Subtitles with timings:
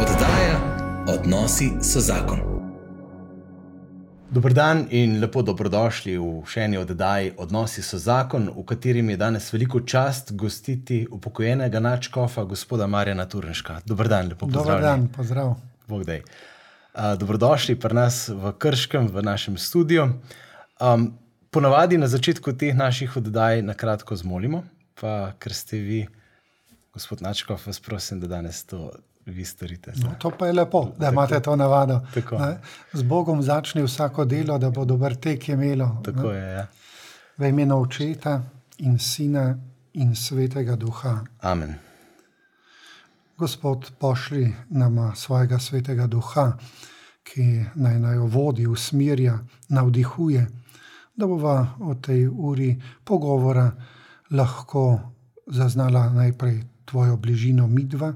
[0.00, 0.60] Oddaja
[1.08, 2.38] Odnosi so zakon.
[4.30, 9.16] Dobro dan in lepo dobrodošli v še eni oddaji Odnosi so zakon, v katerem je
[9.20, 13.82] danes veliko čast gostiti upokojenega načkofa, gospoda Marjana Turnška.
[13.84, 14.70] Dobro dan, lepo pozdravljen.
[14.70, 15.52] Dobro dan, pozdrav.
[15.88, 16.22] Bogdaj.
[17.20, 20.08] Dobrodošli pri nas v Krškem, v našem studiu.
[20.80, 21.10] Um,
[21.52, 24.64] ponavadi na začetku teh naših oddaj na kratko zmolimo,
[24.96, 26.02] pa ker ste vi,
[26.96, 28.88] gospod Načkov, vas prosim, da danes to
[29.30, 29.92] vi storite.
[29.96, 32.00] No, to pa je lepo, da tako, imate to navado.
[32.92, 36.00] Z Bogom začne vsako delo, da bo dober tek imelo.
[36.04, 36.52] Tako je.
[36.54, 36.66] Ja.
[37.38, 38.42] V imenu očeta
[38.78, 39.58] in sina
[39.92, 41.20] in svetega duha.
[41.40, 41.74] Amen.
[43.36, 46.52] Gospod, pošli nam svojega svetega duha,
[47.24, 49.38] ki naj naj jo vodi, usmerja,
[49.68, 50.46] navdihuje,
[51.16, 52.74] da bova o tej uri
[53.04, 53.70] pogovora
[54.30, 55.00] lahko
[55.46, 58.12] zaznala najprej tvojo bližino midva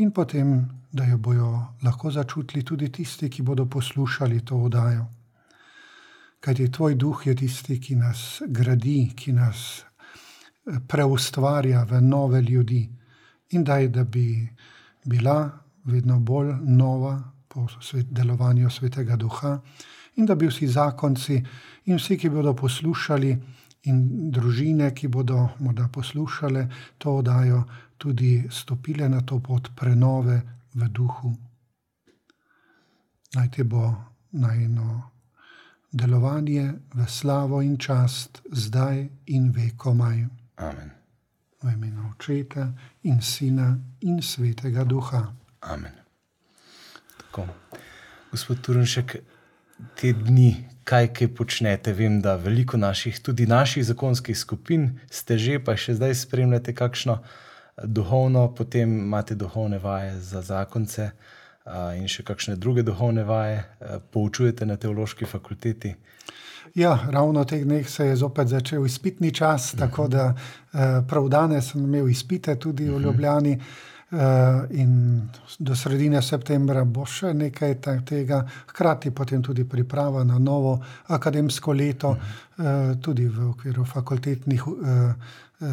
[0.00, 5.06] in potem, da jo bojo lahko začutili tudi tisti, ki bodo poslušali to oddajo.
[6.40, 12.88] Kajti tvoj duh je tisti, ki nas gradi, ki nas eh, preustvarja v nove ljudi
[13.50, 14.48] in daj, da bi
[15.04, 15.50] bila
[15.84, 17.66] vedno bolj nova po
[18.10, 19.58] delovanju svetega duha
[20.16, 21.42] in da bi vsi zakonci
[21.84, 23.36] in vsi, ki bodo poslušali,
[23.82, 27.64] in družine, ki bodo morda poslušale to oddajo,
[27.98, 30.40] tudi stopile na to pot prenove
[30.74, 31.32] v duhu.
[33.34, 33.94] Naj te bo
[34.32, 35.02] najno
[35.92, 40.26] delovanje v slavo in čast, zdaj in vekomaj.
[40.56, 40.90] Amen.
[41.62, 45.32] V imenu Očeta in Sina in Svetega Duha.
[45.60, 45.92] Amen.
[47.18, 47.46] Tako.
[48.30, 49.16] Gospod Turnšek,
[50.00, 51.92] te dni, kaj, kaj počnete?
[51.92, 57.20] Vem, da veliko naših, tudi naših zakonskih skupin ste že, pa še zdaj spremljate kakšno
[57.84, 61.10] duhovno, potem imate duhovne vaje za zakonce
[61.96, 63.62] in še kakšne druge duhovne vaje,
[64.10, 65.94] poučujete na teološki fakulteti.
[66.74, 69.78] Ja, ravno teh dneh se je zopet začel izpitni čas, uh -huh.
[69.78, 70.34] tako da
[71.08, 72.94] prav danes sem imel izpite tudi uh -huh.
[72.94, 73.04] v mhm.
[73.04, 73.60] Ljubljani.
[74.12, 75.28] In
[75.58, 78.40] do sredine septembra bo še nekaj tega,
[78.72, 80.80] hkrati potem tudi priprava na novo
[81.14, 82.16] akademsko leto,
[83.00, 84.66] tudi v okviru fakultetnih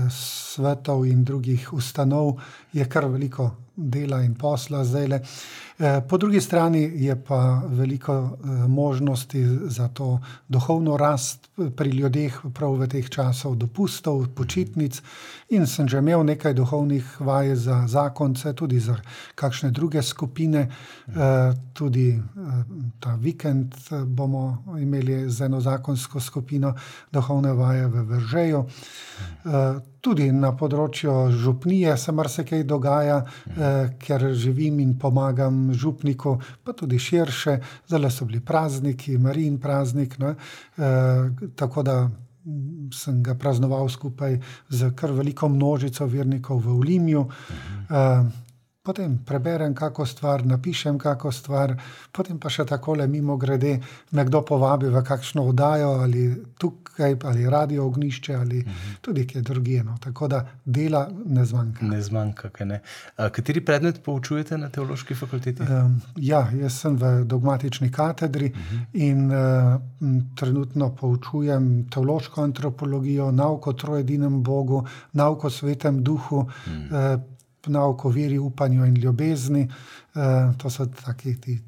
[0.09, 2.37] svetov in drugih ustanov.
[2.73, 5.07] Je kar veliko dela in posla zdaj.
[5.07, 5.21] Le.
[5.79, 12.39] Eh, po drugi strani je pa veliko eh, možnosti za to duhovno rast pri ljudeh,
[12.53, 15.01] prav v teh časih dopustov, počitnic.
[15.49, 18.97] In sem že imel nekaj duhovnih vaj za zakonce, tudi za
[19.35, 20.67] kakšne druge skupine.
[21.07, 22.21] Eh, tudi
[22.99, 26.73] ta vikend bomo imeli z eno zakonsko skupino
[27.11, 28.65] duhovne vaje v Vržeju.
[30.01, 36.99] Tudi na področju župnije se marsikaj dogaja, eh, ker živim in pomagam župniku, pa tudi
[36.99, 37.59] širše.
[37.87, 40.19] Zdaj so bili prazniki, Marijin praznik.
[40.19, 40.35] Ne?
[40.77, 42.09] Eh, tako da
[42.93, 47.25] sem ga praznoval skupaj z kar veliko množico vernikov v Ulimju.
[47.89, 48.46] Eh,
[48.87, 51.73] potem preberem kako stvar, napišem kako stvar,
[52.15, 53.73] potem pa še tako le mimo grede,
[54.15, 56.23] me kdo povabi v kakšno oddajo ali
[56.55, 58.95] tukaj, ali radio ognišče, ali uh -huh.
[59.01, 59.83] tudi kje drugje.
[59.83, 59.97] No.
[59.99, 61.85] Tako da dela ne zmanjka.
[61.85, 62.79] Ne zmanjka, kaj ne.
[63.17, 65.61] A, kateri predmet poučujete na teološki fakulteti?
[65.61, 68.85] Um, ja, jaz sem v dogmatični katedri uh -huh.
[68.93, 69.81] in uh,
[70.35, 76.37] trenutno poučujem teološko antropologijo, nauko o trojedinem Bogu, nauko o svetem duhu.
[76.37, 77.15] Uh -huh.
[77.15, 77.36] uh,
[77.69, 79.67] nauk o veri, upanju in ljubezni.
[80.15, 81.59] Eh, to so taki ti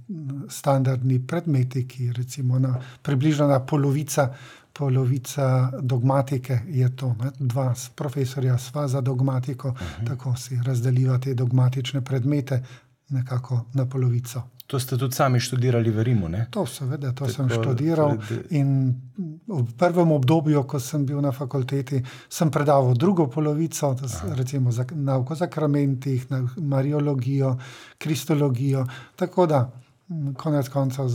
[0.50, 4.34] standardni predmeti, ki recimo na približno na polovica,
[4.74, 7.16] polovica dogmatike je to.
[7.24, 7.32] Ne?
[7.40, 10.08] Dva profesorja sva za dogmatiko, uh -huh.
[10.08, 12.64] tako si razdeliva te dogmatične predmete
[13.10, 14.44] nekako na polovico.
[14.70, 16.30] To ste tudi sami študirali v Rimu?
[16.30, 16.48] Ne?
[16.54, 18.18] To, seveda, to Tako, sem študiral.
[18.50, 18.94] In
[19.50, 23.96] v prvem obdobju, ko sem bil na fakulteti, sem predaval drugo polovico,
[24.38, 27.58] recimo za nauko o zakramentih, na mariologijo,
[27.98, 28.86] kristologijo.
[29.16, 29.72] Tako da,
[30.38, 31.10] konec koncev,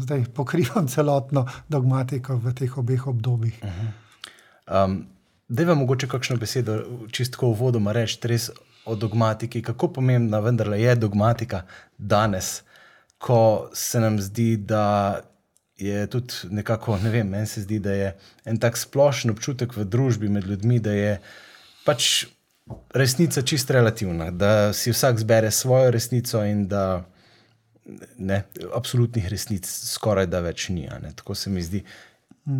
[0.00, 3.60] zdaj pokrivam celotno dogmatiko v teh obeh obdobjih.
[3.62, 4.84] -huh.
[4.84, 5.06] um,
[5.48, 8.50] da, vam mogoče kakšno besedo, čistko uvodoma reči, res
[8.84, 11.62] o dogmatiki, kako pomembna vendarle je dogmatika
[11.98, 12.62] danes,
[13.18, 15.20] ko se nam zdi, da
[15.80, 18.10] je tudi nekako, ne vem, meni se zdi, da je
[18.44, 21.14] en tak splošen občutek v družbi med ljudmi, da je
[21.86, 22.26] pač
[22.94, 27.02] resnica čist relativna, da si vsak zbere svojo resnico in da
[28.18, 28.42] ne,
[28.74, 30.88] absolutnih resnic skoraj da več ni.
[31.16, 31.82] Tako se mi zdi.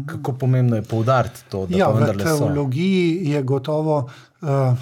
[0.07, 2.39] Kako pomembno je poudariti to, da Ja, v vendarle so.
[2.39, 4.11] teologiji je gotovo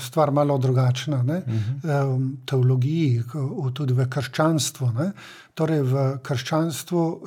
[0.00, 1.16] stvar malo drugačna.
[1.16, 2.14] Uh -huh.
[2.14, 3.22] um, teologiji,
[3.75, 4.93] tudi v krščanstvu.
[4.93, 5.12] Ne?
[5.55, 7.22] Torej, v krščanstvu, uh,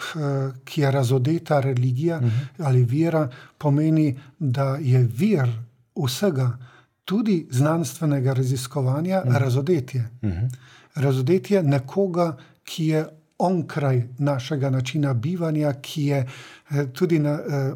[0.66, 2.66] ki je razodeta religija uh -huh.
[2.66, 5.50] ali vera, pomeni, da je vir
[6.06, 6.58] vsega,
[7.06, 9.38] tudi znanstvenega raziskovanja, uh -huh.
[9.38, 10.10] razodetje.
[10.22, 10.50] Uh -huh.
[10.96, 13.06] Razodetje nekoga, ki je
[13.42, 17.74] onkraj našega načina bivanja, ki je eh, tudi na, eh,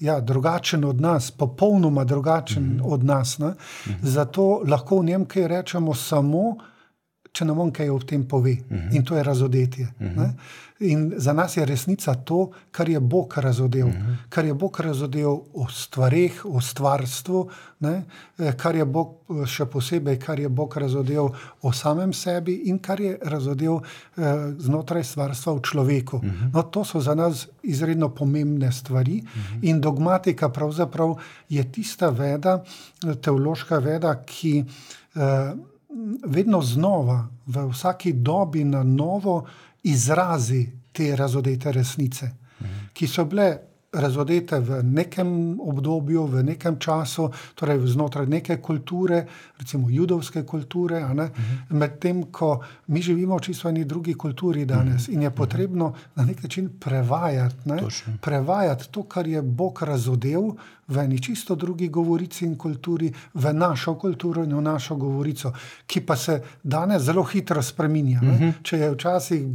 [0.00, 2.92] ja, drugačen od nas, popolnoma drugačen mm -hmm.
[2.92, 3.38] od nas.
[3.38, 3.54] Ne?
[4.02, 6.56] Zato lahko v njem kaj rečemo samo,
[7.32, 8.52] če nam on kaj o tem pove.
[8.52, 8.96] Mm -hmm.
[8.96, 9.86] In to je razodetje.
[10.00, 10.30] Mm -hmm.
[10.84, 13.86] In za nas je resnica to, kar je Bog razodel.
[13.86, 14.16] Mm -hmm.
[14.28, 17.50] Kar je Bog razodel o stvarih, o stvarstvu,
[17.80, 18.02] ne?
[18.38, 21.28] Eh, kar je Bog eh, še posebej, kar je Bog razodel
[21.62, 23.80] o samem sebi in kar je razodel
[24.16, 24.22] eh,
[24.58, 26.16] znotraj stvarstva v človeku.
[26.16, 26.50] Mm -hmm.
[26.52, 29.58] no, to so za nas izredno pomembne stvari mm -hmm.
[29.62, 31.14] in dogmatika pravzaprav
[31.48, 32.64] je tista veda,
[33.20, 34.64] teološka veda, ki.
[35.14, 35.54] Eh,
[36.26, 39.44] vedno znova, v vsaki dobi na novo,
[39.84, 42.26] izrazi te razodete resnice,
[42.60, 42.90] mhm.
[42.92, 43.52] ki so bile
[43.94, 49.24] razodete v nekem obdobju, v nekem času, torej znotraj neke kulture,
[49.58, 51.30] recimo judovske kulture, uh-huh.
[51.70, 55.14] medtem ko mi živimo v čisto eni drugi kulturi danes uh-huh.
[55.14, 57.78] in je potrebno na nek način prevajati, ne?
[58.20, 60.52] prevajati to, kar je Bog razodel
[60.88, 65.52] v eni čisto drugi govorici in kulturi, v našo kulturo in v našo govorico,
[65.86, 68.20] ki pa se danes zelo hitro spreminja.
[68.22, 68.52] Uh -huh.
[68.62, 69.46] Če je včasih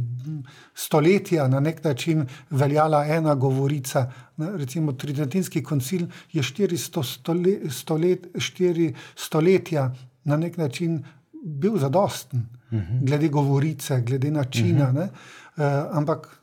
[0.74, 4.50] stoletja na nek način veljala ena govorica, ne?
[4.56, 9.94] recimo Tridentinski koncil je 400 stole, stolet, 4 stoletja
[10.24, 11.04] na nek način
[11.44, 12.40] bil zadosten,
[12.70, 13.04] uh -huh.
[13.04, 14.90] glede govorice, glede načina.
[14.90, 15.08] Uh -huh.
[15.56, 16.39] uh, ampak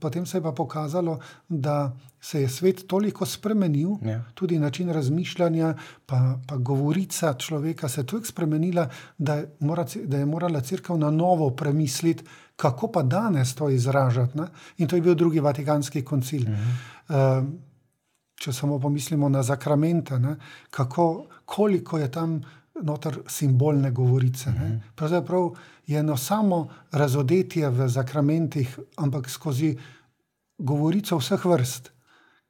[0.00, 1.18] Potem se je pa pokazalo,
[1.48, 4.24] da se je svet toliko spremenil, ja.
[4.34, 5.74] tudi način razmišljanja,
[6.06, 8.88] pa, pa govorica človeka se je toliko spremenila,
[9.18, 12.24] da, mora, da je morala crkva na novo premisliti,
[12.56, 14.38] kako pa danes to izražati.
[14.38, 14.46] Ne?
[14.78, 16.42] In to je bil drugi vatikanski koncil.
[16.42, 17.40] -huh.
[17.40, 17.48] uh,
[18.34, 20.36] če samo pomislimo na zakramente, ne?
[20.70, 22.40] kako koliko je tam
[22.82, 24.50] noter simbolne govorice.
[24.50, 24.80] -huh.
[24.94, 25.50] Pravzaprav
[25.86, 29.76] je eno samo razodetje v zakramentih, ampak skozi
[30.58, 31.90] govorico vseh vrst,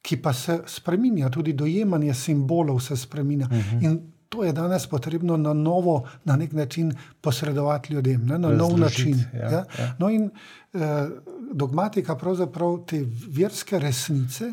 [0.02, 3.46] ki pa se spremenja, tudi dojemanje simbolov se spremenja.
[3.46, 3.84] Uh -huh.
[3.84, 8.38] In to je danes potrebno na novo, na nek način posredovati ljudem, ne?
[8.38, 9.24] na Razložit, nov način.
[9.34, 9.64] Ja, ja?
[9.78, 9.94] Ja.
[9.98, 10.30] No in
[10.74, 11.08] eh,
[11.52, 14.52] dogmatika pravzaprav te verske resnice.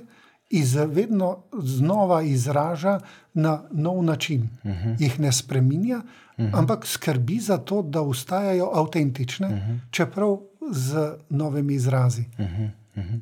[0.50, 3.00] Iz, vedno znova izraža
[3.34, 4.42] na nov način.
[4.64, 4.96] Uh -huh.
[5.00, 6.02] Jih ne spremenja,
[6.38, 6.50] uh -huh.
[6.54, 9.80] ampak skrbi za to, da ostajajo avtentične, uh -huh.
[9.92, 10.38] čeprav
[10.72, 12.26] z novimi izrazi.
[12.38, 12.70] Uh -huh.
[12.96, 13.20] Uh -huh.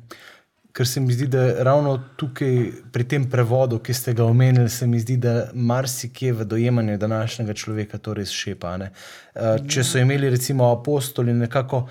[0.72, 4.86] Ker se mi zdi, da ravno tukaj, pri tem prevodu, ki ste ga omenili, se
[4.86, 8.76] mi zdi, da marsikje v dojemanju današnjega človeka to res šepa.
[8.76, 8.90] Ne?
[9.68, 11.88] Če so imeli recimo apostoli nekako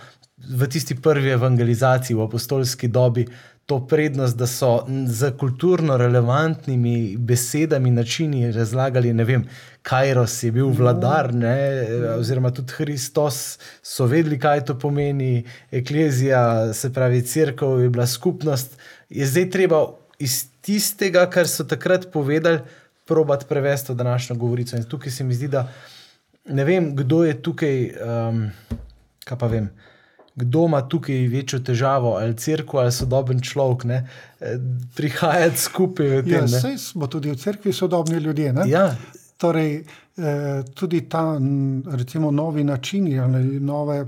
[0.49, 3.27] v tisti prvi evangelizaciji, v apostolski dobi,
[3.71, 9.45] to prednost, da so z kulturno relevantnimi besedami, načini razlagali, ne vem,
[9.81, 11.55] Kajros je bil vladar, ne,
[12.17, 13.37] oziroma tudi Kristus,
[13.79, 18.75] so vedeli, kaj to pomeni, eklezija, se pravi, crkva je bila skupnost.
[19.09, 19.79] Je zdaj treba
[20.19, 22.59] iz tistega, kar so takrat povedali,
[23.07, 24.75] probati prevesti v današnjo govorico.
[24.75, 25.63] In tukaj se mi zdi, da
[26.45, 28.43] ne vem, kdo je tukaj, um,
[29.23, 29.71] kaj pa vem
[30.35, 34.07] kdo ima tukaj večjo težavo, ali crkva, ali sodoben človek, ne?
[34.95, 36.21] prihajati skupaj.
[36.23, 38.53] Tem, ja, sej smo tudi v crkvi sodobni ljudje.
[38.65, 38.95] Ja.
[39.37, 39.83] Torej,
[40.17, 41.39] eh, tudi ta
[41.91, 43.15] recimo, novi načini,
[43.59, 44.05] nove,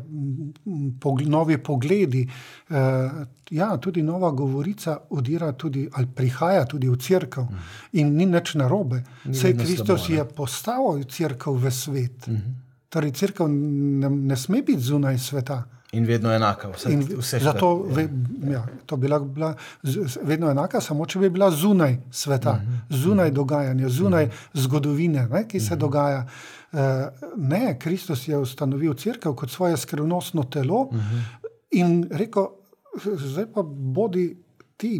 [0.99, 2.27] pog, novi pogledi,
[2.69, 3.09] eh,
[3.49, 7.59] ja, tudi nova govorica odira tudi, ali prihaja tudi v crkvu mm.
[7.91, 9.03] in ni nič narobe.
[9.33, 12.27] Sej Kristus je postavil crkvu v svet.
[12.27, 12.39] -hmm.
[12.89, 15.63] Torej, crkva ne, ne sme biti zunaj sveta.
[15.93, 18.09] In vedno enaka, vse, in vse zato je
[18.51, 19.55] ja, to bila, bila
[20.23, 22.97] vedno enaka, samo če bi bila zunaj sveta, uh -huh.
[23.03, 24.63] zunaj dogajanja, zunaj uh -huh.
[24.63, 25.79] zgodovine, ne, ki se uh -huh.
[25.79, 26.25] dogaja.
[26.71, 26.79] Uh,
[27.37, 31.21] ne, Kristus je ustanovil crkvo kot svoje skrivnostno telo uh -huh.
[31.71, 32.47] in rekel:
[33.17, 34.37] Zdaj pa bodi
[34.77, 34.99] ti,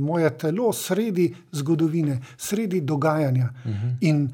[0.00, 3.48] moje telo, sredi zgodovine, sredi dogajanja.
[3.64, 3.96] Uh -huh.
[4.00, 4.30] In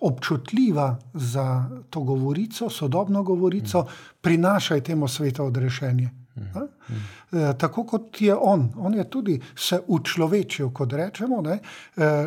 [0.00, 3.86] občutljiva za to govorico, sodobno govorico, mm.
[4.20, 6.10] prinašaj temu svetu odrešenje.
[6.36, 6.58] Mm.
[7.38, 11.58] E, tako kot je on, on je tudi se učlovečil, kot rečemo, ne,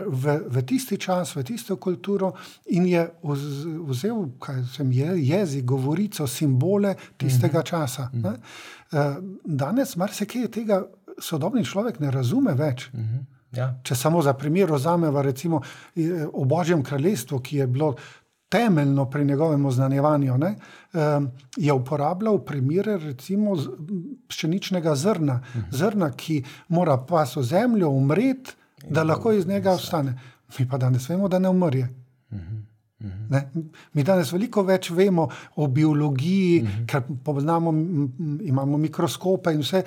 [0.06, 2.34] v, v tisti čas, v tisto kulturo
[2.66, 3.06] in je
[3.88, 4.26] vzel
[4.76, 7.64] sem, je, jezik, govorico, simbole tistega mm.
[7.64, 8.10] časa.
[8.14, 8.26] Mm.
[9.46, 10.84] Danes marsikaj tega
[11.20, 12.90] sodobni človek ne razume več.
[12.94, 13.39] -huh.
[13.52, 13.80] Ja.
[13.84, 15.62] Če samo za primer vzamemo, recimo
[16.34, 17.96] o Božjem kraljestvu, ki je bilo
[18.50, 20.56] temeljno pri njegovem oznanjevanju, ne,
[21.58, 23.58] je uporabljal primere recimo
[24.28, 25.66] pšeničnega zrna, uh -huh.
[25.72, 28.52] zrna, ki mora pas v zemljo umreti,
[28.90, 30.20] da lahko iz njega ostane.
[30.60, 31.90] Mi pa danes vemo, da ne umrje.
[32.32, 32.69] Uh -huh.
[33.30, 33.42] Ne?
[33.94, 36.86] Mi danes veliko več vemo o biologiji, uh -huh.
[36.86, 37.74] ker poznamo,
[38.42, 39.84] imamo mikroskope in vse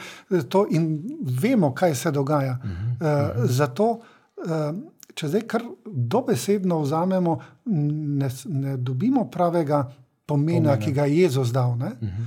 [0.48, 1.02] to, in
[1.42, 2.58] vemo, kaj se dogaja.
[2.64, 3.42] Uh -huh.
[3.44, 3.90] uh, zato,
[4.36, 4.74] uh,
[5.14, 9.82] če zdaj kar dobesedno vzamemo, ne, ne dobimo pravega
[10.26, 10.78] pomena, pomena.
[10.78, 11.70] ki ga je Jezus dal.
[11.70, 12.26] Uh -huh.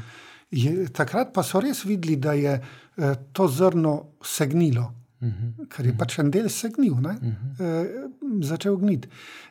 [0.51, 2.61] je, takrat pa so res videli, da je
[2.97, 4.91] uh, to zrno segnilo.
[5.21, 5.67] Uh -huh.
[5.67, 7.33] Ker je pač en del segnil, uh -huh.
[7.59, 8.09] e,
[8.41, 9.07] začel gniti.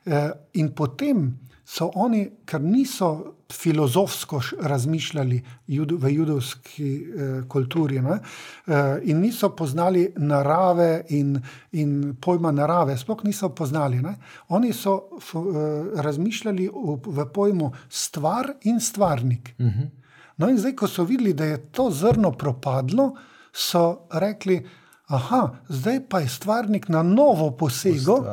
[0.06, 8.18] E, in potem so oni, ker niso filozofsko razmišljali judo, v judovski e, kulturi ne,
[8.66, 11.38] e, in niso poznali narave in,
[11.73, 14.02] in pojma narave, sploh niso poznali.
[14.02, 14.16] Ne.
[14.49, 15.66] Oni so f, e,
[16.02, 19.54] razmišljali v, v pojmu stvar in stvarnik.
[19.59, 19.88] Uh -huh.
[20.37, 23.14] No, in zdaj, ko so videli, da je to zrno propadlo,
[23.52, 24.66] so rekli,
[25.06, 28.25] aha, zdaj pa je stvarnik na novo posegel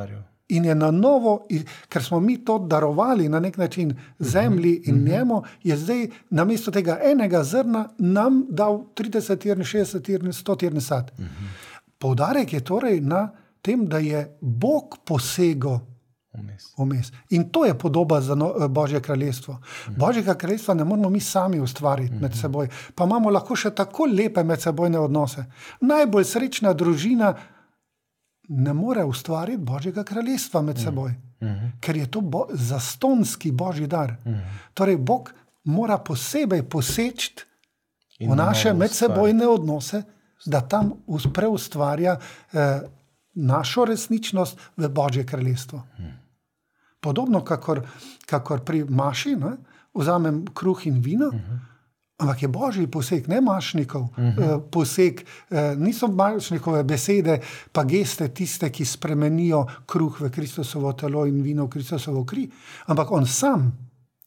[0.51, 1.47] in je na novo,
[1.89, 6.71] ker smo mi to darovali na nek način zemlji in njemu, je zdaj na mesto
[6.71, 11.11] tega enega zrna nam dal 30, 60, 100 sad.
[11.99, 13.29] Poudarek je torej na
[13.61, 15.79] tem, da je Bog posegel
[16.77, 17.11] Vmes.
[17.29, 19.53] In to je podoba za no, Božje kraljestvo.
[19.87, 19.99] Mhm.
[19.99, 22.21] Božjega kraljestva ne moramo mi sami ustvariti mhm.
[22.21, 25.45] med seboj, pa imamo lahko še tako lepe medsebojne odnose.
[25.81, 27.33] Najbolj srečna družina
[28.51, 30.83] ne more ustvariti Božjega kraljestva med mhm.
[30.83, 31.67] seboj, mhm.
[31.79, 34.15] ker je to bo zastonski Božji dar.
[34.25, 34.39] Mhm.
[34.73, 37.33] Torej, Bog mora posebej poseči
[38.19, 40.03] v naše medsebojne odnose,
[40.45, 40.91] da tam
[41.33, 42.81] preustvarja eh,
[43.33, 45.83] našo resničnost v Božje kraljestvo.
[45.99, 46.09] Mhm.
[47.01, 47.87] Podobno, kakor,
[48.25, 49.57] kakor pri maši, ne,
[49.93, 51.70] vzamem kruh in vino, uh -huh.
[52.21, 54.01] Ampak je božji poseg, ne mašnikov.
[54.01, 54.55] Uh -huh.
[54.55, 57.39] uh, poseg, uh, niso mašnikove besede,
[57.71, 62.49] pa geste tiste, ki spremenijo kruh v Kristusovo telo in vino v Kristusovo kri,
[62.85, 63.71] ampak on sam,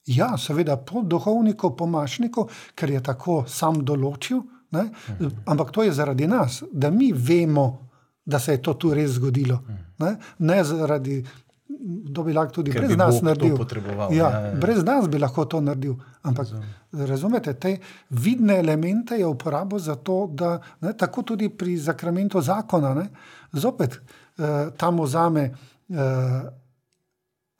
[0.06, 5.30] ja, seveda, po duhovniku, po mašniku, ker je tako sam določil, ne, uh -huh.
[5.46, 7.80] ampak to je zaradi nas, da mi vemo.
[8.26, 9.58] Da se je to tu res zgodilo.
[9.98, 11.24] Ne, ne zaradi
[11.68, 13.56] kdo bi lahko tudi Ker brez nas naredil.
[13.88, 14.54] Ja, ja, ja.
[14.60, 15.94] Brez nas bi lahko to naredil.
[16.22, 16.64] Ampak Razum.
[16.92, 17.76] razumete, te
[18.10, 23.08] vidne elemente je uporabo za to, da ne, tako tudi pri zakramentu zakona, ne,
[23.52, 23.96] zopet
[24.38, 26.42] eh, tam vzame eh,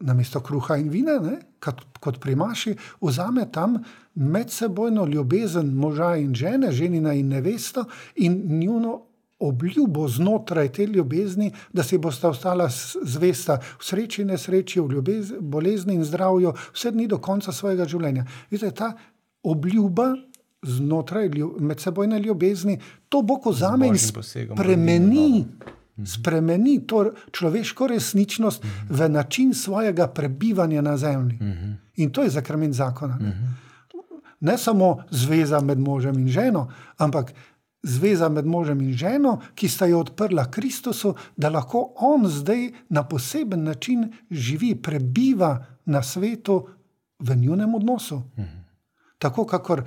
[0.00, 3.78] na mesto kruha in vina, ne, kot, kot pri Maši, vzame tam
[4.14, 7.84] medsebojno ljubezen moža in žene, ženina in nevesta
[8.16, 9.00] in njuno
[9.48, 12.68] obljubo znotraj te ljubezni, da si bosta ostala
[13.02, 17.84] zvesta v sreči in nesreči, v ljubezni, bolezni in zdravju, vse dni do konca svojega
[17.88, 18.24] življenja.
[18.50, 18.92] Vidite, ta
[19.42, 20.14] obljuba
[20.64, 25.44] znotraj medsebojne ljubezni, to bo ko zame in spremeni.
[25.96, 26.06] Mhm.
[26.06, 29.06] Spremeni to človeško resničnost uh -huh.
[29.06, 31.38] v način svojega prebivanja na zemlji.
[31.40, 31.64] Uh mhm.
[31.64, 31.74] -huh.
[31.96, 33.18] In to je zakrment zakona.
[33.18, 33.28] Ne?
[33.28, 33.44] Uh mhm.
[33.44, 34.20] -huh.
[34.40, 37.32] ne samo zveza med možem in ženo, ampak
[37.84, 43.04] zveza med možem in ženo, ki sta jo odprla Kristusu, da lahko on zdaj na
[43.08, 46.66] poseben način živi, prebiva na svetu
[47.18, 48.22] v njunem odnosu.
[49.18, 49.84] Tako kakor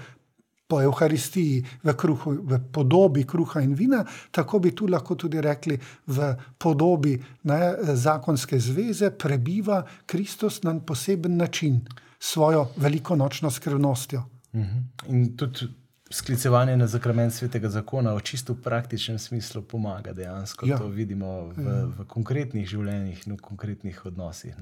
[0.67, 5.77] po Euharistiji, v, kruhu, v podobi kruha in vina, tako bi tu lahko tudi rekli,
[6.07, 7.59] v podobi ne,
[7.95, 11.81] zakonske zveze prebiva Kristus na poseben način,
[12.19, 14.23] svojo velikonočno skrivnostjo.
[14.55, 14.77] Mhm.
[15.07, 15.67] In tudi
[16.09, 20.67] sklicevanje na zakrament svetega zakona v čisto praktičnem smislu pomaga dejansko.
[20.67, 20.77] Ja.
[20.77, 21.83] To vidimo v, ja.
[21.85, 24.55] v konkretnih življenjih in v konkretnih odnosih.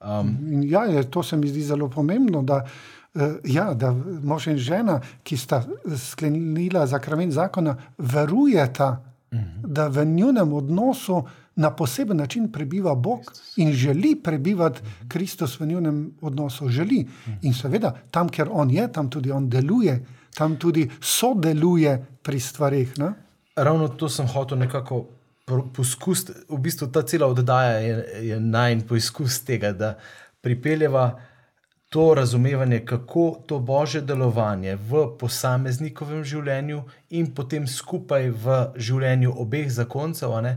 [0.00, 2.42] Um, ja, je, to se mi zdi zelo pomembno.
[2.42, 2.62] Da,
[3.14, 5.62] uh, ja, da mož in žena, ki sta
[5.96, 8.90] sklenila zakrament zakona, verujeta,
[9.32, 9.44] uh mhm.
[9.44, 9.66] -huh.
[9.66, 11.22] da v njunem odnosu.
[11.60, 13.58] Na poseben način prebiva Bog Kristus.
[13.58, 15.08] in želi prebivati mhm.
[15.08, 16.68] Kristus v njunem odnosu.
[16.68, 17.04] Želi.
[17.04, 17.36] Mhm.
[17.42, 22.98] In seveda, tam, kjer on je, tam tudi on deluje tam tudi sodeluje pri stvarih.
[22.98, 23.12] Ne?
[23.56, 25.06] Ravno to sem hotel nekako
[25.74, 26.32] poskusiti.
[26.48, 29.94] V bistvu ta cela oddaja je, je najmanj poizkus tega, da
[30.40, 31.20] pripeljeva
[31.90, 36.84] to razumevanje, kako to božje delovanje v posameznikovem življenju
[37.18, 40.52] in potem skupaj v življenju obeh zakoncev, ne,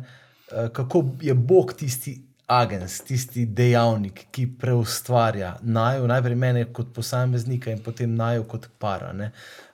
[0.52, 7.72] eh, kako je Bog tisti agens, tisti dejavnik, ki preustvarja najo, najprej mene kot posameznika
[7.72, 9.14] in potem najo kot para.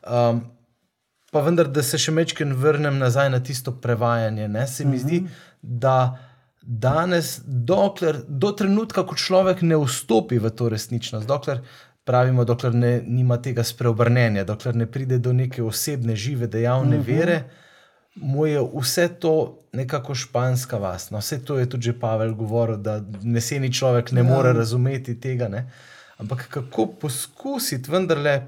[0.07, 0.41] Um,
[1.31, 4.47] pa vendar, da se še mečken vrnem nazaj na tisto prevajanje.
[4.47, 4.65] Ne?
[4.67, 5.23] Se mi zdi,
[5.61, 6.17] da
[6.61, 11.63] danes, dokler, do trenutka, ko človek ne vstopi v to resničnost, dokler
[12.09, 17.03] pravimo, dokler ne, nima tega spreobrnenja, dokler ne pride do neke osebne, žive, dejavne uh
[17.03, 17.07] -huh.
[17.07, 17.43] vere,
[18.15, 21.11] mu je vse to nekako španska vas.
[21.11, 24.27] No, vse to je tudi Pavel govoril, da meseni človek ne ja.
[24.27, 25.47] more razumeti tega.
[25.47, 25.71] Ne?
[26.17, 28.47] Ampak kako poskusiti vendarle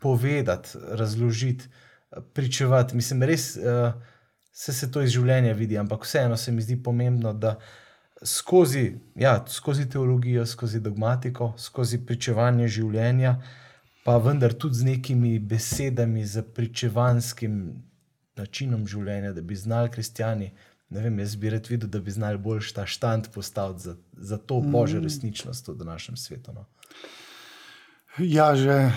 [0.00, 1.68] povedati, razložiti,
[2.32, 2.96] pričevati.
[2.96, 3.92] Mislim, res uh,
[4.52, 7.56] se, se to iz življenja vidi, ampak vseeno se mi zdi pomembno, da
[8.22, 13.36] skozi, ja, skozi teologijo, skozi dogmatiko, skozi pričevanje življenja,
[14.04, 17.60] pa vendar tudi z nekimi besedami, z pričevanskim
[18.38, 20.52] načinom življenja, da bi znali kristijani.
[20.90, 24.38] Ne vem, jaz bi rad videl, da bi znali bolj ta štand postaviti za, za
[24.38, 25.04] to božjo mm.
[25.04, 26.54] resničnost v današnjem svetu.
[26.56, 26.64] No.
[28.18, 28.92] Ja, že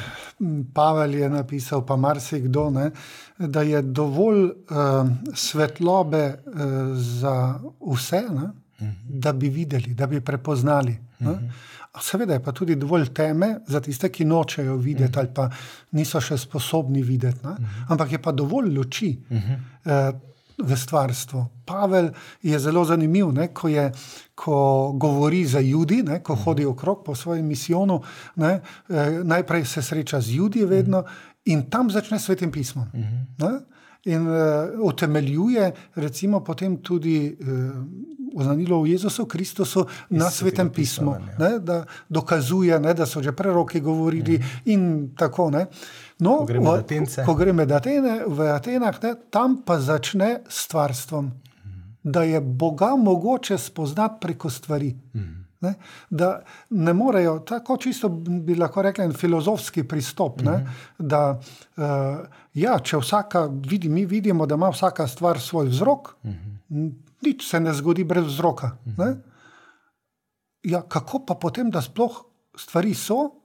[0.73, 2.91] Pavel je napisal, pa marsikdo, ne,
[3.37, 6.63] da je dovolj uh, svetlobe uh,
[6.97, 7.59] za
[7.93, 8.93] vse, ne, uh -huh.
[9.05, 10.97] da bi videli, da bi prepoznali.
[11.19, 11.51] Uh -huh.
[12.01, 15.19] Seveda je pa tudi dovolj teme za tiste, ki nočejo videti uh -huh.
[15.19, 15.49] ali pa
[15.91, 17.39] niso še sposobni videti.
[17.43, 17.85] Uh -huh.
[17.87, 19.19] Ampak je pa dovolj luči.
[19.29, 20.09] Uh -huh.
[20.13, 20.30] uh,
[20.61, 21.47] v stvarstvo.
[21.65, 23.91] Pavel je zelo zanimiv, ne, ko, je,
[24.35, 28.01] ko govori za ljudi, ne, ko hodi okrog po svojem misijonu.
[28.35, 31.03] Ne, eh, najprej se sreča z ljudmi, vedno
[31.45, 32.87] in tam začne s svetim pismom.
[33.37, 33.51] Ne,
[34.05, 34.35] in uh,
[34.87, 37.37] utemeljuje, recimo, potem tudi.
[37.41, 43.33] Uh, Oznanilo v Jezusu Kristusu na svetem pismu, ne, da dokazuje, ne, da so že
[43.35, 44.61] preroki govorili, mm.
[44.71, 45.67] in tako naprej.
[46.21, 47.25] No, ko gremo v Atene.
[47.25, 51.25] Ko gremo Atene, v Atenah, ne, tam pa začne s stvarstvom.
[51.25, 51.83] Mm.
[52.03, 54.93] Da je Boga mogoče spoznati preko stvari.
[55.13, 55.37] Mm.
[55.61, 55.73] Ne,
[56.09, 60.41] da ne morejo, tako čisto bi lahko rekli, filozofski pristop.
[60.41, 60.65] Ne, mm.
[60.97, 61.39] da,
[61.77, 61.85] uh,
[62.53, 66.89] ja, če vsaka vidi, mi vidimo, da ima vsaka stvar svoj vzrok, mm.
[67.25, 68.75] nič se ne zgodi brez vzroka.
[68.85, 69.13] Mm.
[70.63, 72.23] Ja, kako pa potem, da sploh
[72.57, 73.41] stvari so?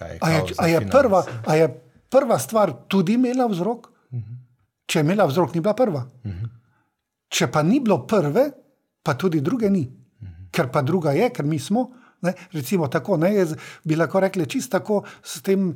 [0.00, 1.68] Je a, je, a, je prva, a je
[2.10, 3.90] prva stvar tudi imela vzrok?
[4.10, 4.36] Uh -huh.
[4.86, 6.06] Če je imela vzrok, ni bila prva.
[6.24, 6.48] Uh -huh.
[7.28, 8.50] Če pa ni bilo prve,
[9.02, 9.86] pa tudi druge ni.
[10.20, 10.50] Uh -huh.
[10.50, 11.90] Ker pa druga je, ker mi smo.
[12.24, 15.70] Ne, recimo tako, ne, jaz bi lahko rekli, čisto tako s tem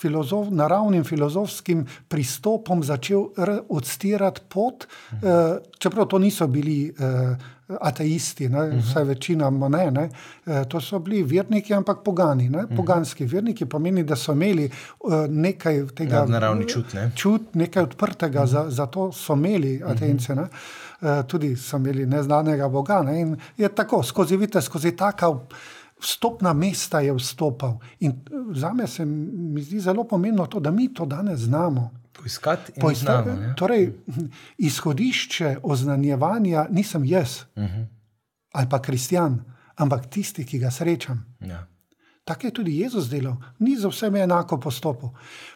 [0.00, 3.28] filozof, naravnim filozofskim pristopom začel
[3.68, 5.56] odstirati pot, -huh.
[5.56, 6.94] uh, čeprav to niso bili.
[6.98, 7.36] Uh,
[7.80, 8.80] ateisti, ne, -huh.
[8.82, 10.10] vsaj večina ne, ne,
[10.46, 12.48] e, to so bili verniki, ampak pogani.
[12.48, 12.76] Ne, -huh.
[12.76, 17.10] Poganski verniki pomeni, da so imeli uh, nekaj tega naravni čut, ne.
[17.16, 18.46] čut, nekaj odprtega, -huh.
[18.46, 20.32] za, zato so imeli atence.
[20.32, 20.48] Uh -huh.
[21.00, 23.02] Uh, tudi so imeli neznanega Boga.
[23.02, 25.40] Ne, in je tako, skozi vite, skozi takav.
[26.02, 27.78] Vstopna mesta je vstopal.
[28.00, 28.12] In
[28.54, 31.90] za me se mi zdi zelo pomembno to, da mi to danes znamo.
[32.12, 33.30] Poiskati in poiskati.
[33.56, 33.92] Torej,
[34.58, 37.80] izhodišče oznanjevanja nisem jaz uh mhm.
[37.80, 37.86] -huh.
[38.52, 39.44] ali pa kristjan,
[39.76, 41.36] ampak tisti, ki ga srečam.
[41.40, 41.66] Ja.
[42.24, 45.10] Tako je tudi Jezus delal, ni za vse enako postopal.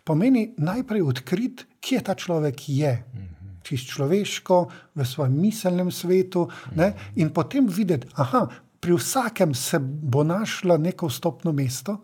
[0.05, 3.05] Pomeni najprej odkriti, kje ta človek je.
[3.13, 3.25] Uh mhm.
[3.25, 3.37] -huh.
[3.63, 6.93] Čisto človeško, v svojem miselnem svetu, ne?
[7.17, 8.49] in potem videti, da
[8.87, 11.97] pri vsakem se bo našlo neko vstopno mesto,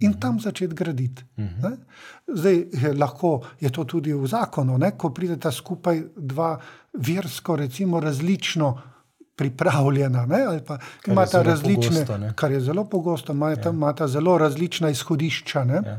[0.00, 1.24] in tam začeti graditi.
[1.36, 1.70] Ne?
[2.28, 2.64] Zdaj,
[2.98, 4.92] lahko je to tudi v zakonu, ne?
[4.96, 6.54] ko prideta skupaj dva
[6.92, 8.76] versko, recimo, različno.
[9.40, 13.72] Pripravljena, ne, pa, kar, je različne, pogosto, kar je zelo pogosto, imata, ja.
[13.72, 15.62] imata zelo različna izhodišča.
[15.64, 15.94] Ja.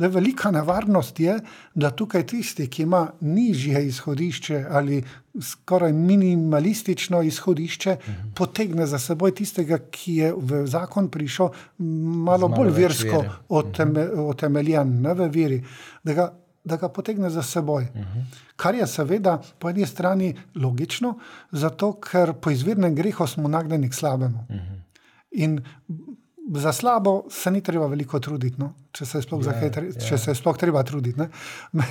[0.00, 1.34] Da, velika nevarnost je,
[1.74, 5.02] da tukaj tisti, ki ima nižje izhodišče ali
[5.42, 8.18] skoraj minimalistično izhodišče, uh mhm.
[8.18, 8.34] -huh.
[8.34, 14.18] potegne za seboj tistega, ki je v zakon prišel malo, malo bolj versko oteme, uh
[14.18, 14.28] -huh.
[14.30, 15.64] otemeljen ne, v veri,
[16.04, 16.32] da ga,
[16.64, 17.86] da ga potegne za seboj.
[17.94, 18.18] Uh mhm.
[18.18, 18.24] -huh.
[18.56, 21.18] Kar je seveda po eni strani logično,
[21.52, 24.38] zato ker po izvirnem grehu smo nagnjeni k slabemu.
[24.48, 24.64] Uh mhm.
[24.64, 24.80] -huh.
[25.30, 25.60] In
[26.58, 28.72] za slabo se ni treba veliko truditi, no?
[28.92, 30.08] če, se yeah, ja, yeah.
[30.08, 31.20] če se sploh treba truditi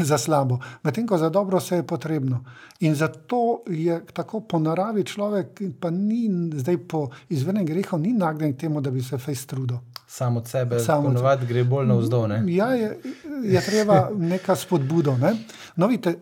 [0.09, 0.59] za slabo.
[0.83, 2.43] Medtem ko za dobro se je potrebno.
[2.79, 6.27] In zato je tako po naravi človek, pa ni
[6.59, 9.77] zdaj po izvednem grehu, ni nagnjen k temu, da bi se fejs trudil.
[10.07, 12.29] Samo od sebe, samo od sebe, gre bolj na vzdolj.
[12.29, 12.43] Ne?
[12.53, 12.97] Ja, je,
[13.43, 15.17] je treba neka spodbudo.
[15.17, 15.35] Ne?
[15.75, 16.17] No, vidite,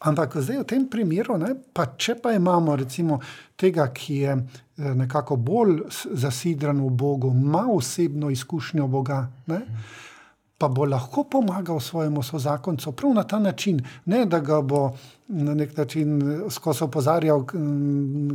[0.00, 3.20] ampak zdaj v tem primeru, ne, pa če pa imamo recimo
[3.56, 4.36] tega, ki je
[4.78, 5.78] Eh, nekako bolj
[6.12, 9.60] zasidran v Bogu, ima osebno izkušnjo Boga, ne?
[10.58, 14.92] pa bo lahko pomagal svojemu sozakoncu prav na ta način, ne da ga bo
[15.28, 17.44] na nek način skozi opozarjal,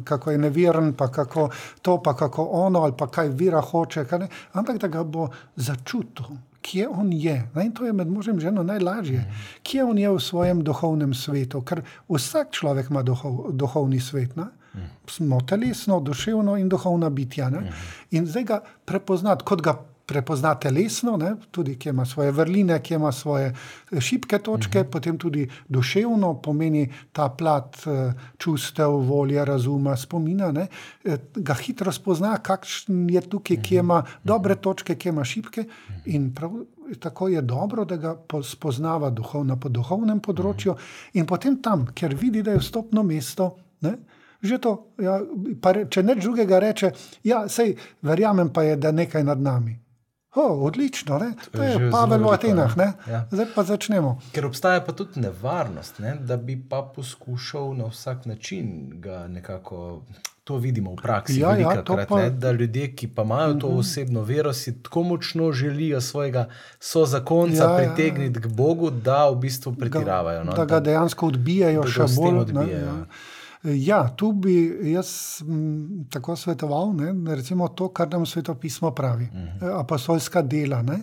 [0.04, 1.50] kako je neveren, pa kako
[1.82, 6.26] to, pa kako ono, ali pa kaj vira hoče, kaj ampak da ga bo začutil,
[6.62, 7.36] kje on je.
[7.56, 7.66] Ne?
[7.66, 9.26] In to je med možem in ženo najlažje.
[9.64, 14.36] Kje on je v svojem duhovnem svetu, ker vsak človek ima duhov, duhovni svet.
[14.36, 14.50] Ne?
[15.10, 17.50] Smo telesno, duševno in duhovna bitja.
[17.50, 17.72] Ne?
[18.12, 19.76] In zdaj ga prepoznati, kot ga
[20.12, 21.36] prepozna telesno, ne?
[21.52, 23.54] tudi ki ima svoje vrline, ki ima svoje
[24.00, 24.92] šibke točke, uh -huh.
[24.92, 27.78] potem tudi duševno pomeni ta plat
[28.38, 30.52] čustev, volje, razuma, spomina.
[30.52, 30.68] Ne?
[31.36, 35.66] Ga hitro spozna, kakšen je tukaj, ki ima dobre točke, ki ima šibke.
[36.06, 36.52] In prav,
[37.00, 40.76] tako je dobro, da ga spoznava duhovno po duhovnem področju
[41.14, 43.56] in potem tam, ker vidi, da je vstopno mesto.
[43.82, 43.96] Ne?
[44.42, 44.72] Že to,
[45.02, 45.20] ja,
[45.74, 46.92] re, če ne drugega reče,
[47.30, 49.76] ja, sej, verjamem pa je, da je nekaj nad nami.
[50.36, 51.34] Oh, odlično, ne?
[51.52, 52.76] to je, je Pavel v Atenah.
[53.08, 53.28] Ja.
[53.32, 54.20] Zdaj pa začnemo.
[54.32, 56.16] Ker obstaja pa tudi nevarnost, ne?
[56.16, 60.02] da bi pa poskušal na vsak način ga nekako.
[60.44, 62.18] To vidimo v praksi, ja, ja, krat, pa...
[62.18, 63.78] ne, da ljudje, ki pa imajo to mhm.
[63.78, 66.48] osebno vero, si tako močno želijo svojega
[66.80, 68.50] sozakonca ja, pritegniti ja, ja.
[68.50, 70.44] k Bogu, da v bistvu pretiravajo.
[70.44, 72.96] No, da ga dejansko odbijajo, še bolj odbijajo.
[72.96, 73.06] Ne, ja.
[73.64, 74.54] Ja, tu bi
[74.92, 79.60] jaz m, tako svetoval, ne, recimo to, kar nam svetopismo pravi, uh mhm.
[79.60, 79.80] -huh.
[79.80, 81.02] apostolska dela, ne,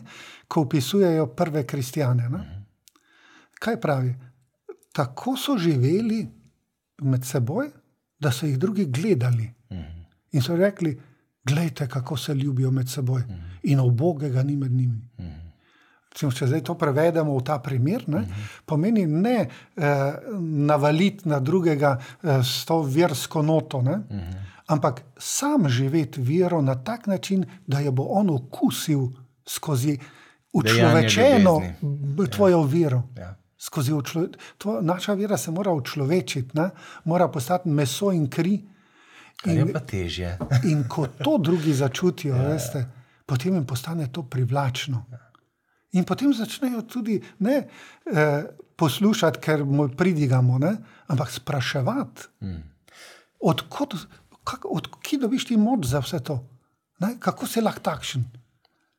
[0.48, 2.26] ko opisujejo prve kristijane.
[2.26, 2.40] Uh mhm.
[2.40, 2.62] -huh.
[3.60, 4.14] Kaj pravi?
[4.92, 6.26] Tako so živeli
[7.02, 7.70] med seboj,
[8.18, 9.86] da so jih drugi gledali uh mhm.
[9.86, 10.04] -huh.
[10.32, 11.00] in so rekli:
[11.44, 13.40] Glejte, kako se ljubijo med seboj, uh -huh.
[13.62, 15.10] in obogega ni med njimi.
[15.18, 15.47] Uh -huh.
[16.18, 18.46] Recimo, če zdaj to prevedemo v ta primer, ne, uh -huh.
[18.66, 20.14] pomeni ne eh,
[20.66, 24.34] navaliti na drugega eh, s to versko noto, ne, uh -huh.
[24.66, 29.08] ampak sam živeti vero na tak način, da jo bo on okusil
[29.46, 29.98] skozi
[30.52, 31.62] učlovečeno
[32.30, 32.66] tvojo ja.
[32.66, 33.02] vero.
[33.16, 33.36] Ja.
[33.98, 34.26] Učlo,
[34.58, 36.70] to, naša vera se mora učlovečiti, ne,
[37.04, 38.64] mora postati meso in kri.
[39.44, 40.38] In, je pa težje.
[40.64, 42.90] in ko to drugi začutijo, ja, veste, ja.
[43.26, 45.04] potem jim postane to privlačno.
[45.12, 45.27] Ja.
[45.92, 48.44] In potem začnejo tudi ne eh,
[48.76, 52.62] poslušati, ker mu pridigamo, ne, ampak spraševati, mm.
[53.40, 53.94] odkot,
[54.64, 56.42] odkot dobiš ti moč za vse to,
[57.00, 58.26] ne, kako si lahko takšen.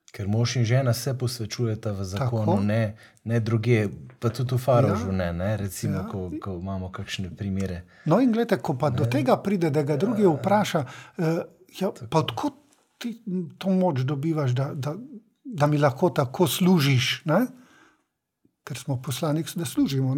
[0.10, 2.97] Ker mož in žena se posvečujeta v zakonu, ne,
[3.30, 3.86] ne druge,
[4.19, 5.17] pa tudi v Farožu, ja.
[5.21, 6.08] ne, ne, recimo, ja.
[6.10, 7.84] ko, ko imamo kakšne primere.
[8.10, 8.97] No, in gledite, ko pa ne.
[8.97, 10.02] do tega pride, da ga ja.
[10.02, 10.82] drugi vpraša,
[11.21, 11.43] eh,
[11.80, 12.58] ja, odkot
[12.97, 13.13] ti
[13.62, 14.95] to moč dobivaš, da, da,
[15.53, 17.45] da mi lahko tako služiš, ne?
[18.63, 20.15] ker smo poslani, da služimo.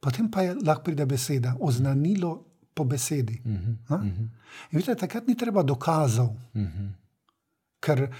[0.00, 2.44] Potem pa je lahko pride beseda, oznanilo
[2.74, 3.42] po besedi.
[3.44, 4.18] Uh -huh, uh -huh.
[4.70, 6.26] In vidite, takrat ni treba dokazov.
[6.26, 6.66] Uh mhm.
[6.66, 6.90] -huh.
[7.80, 8.14] Ker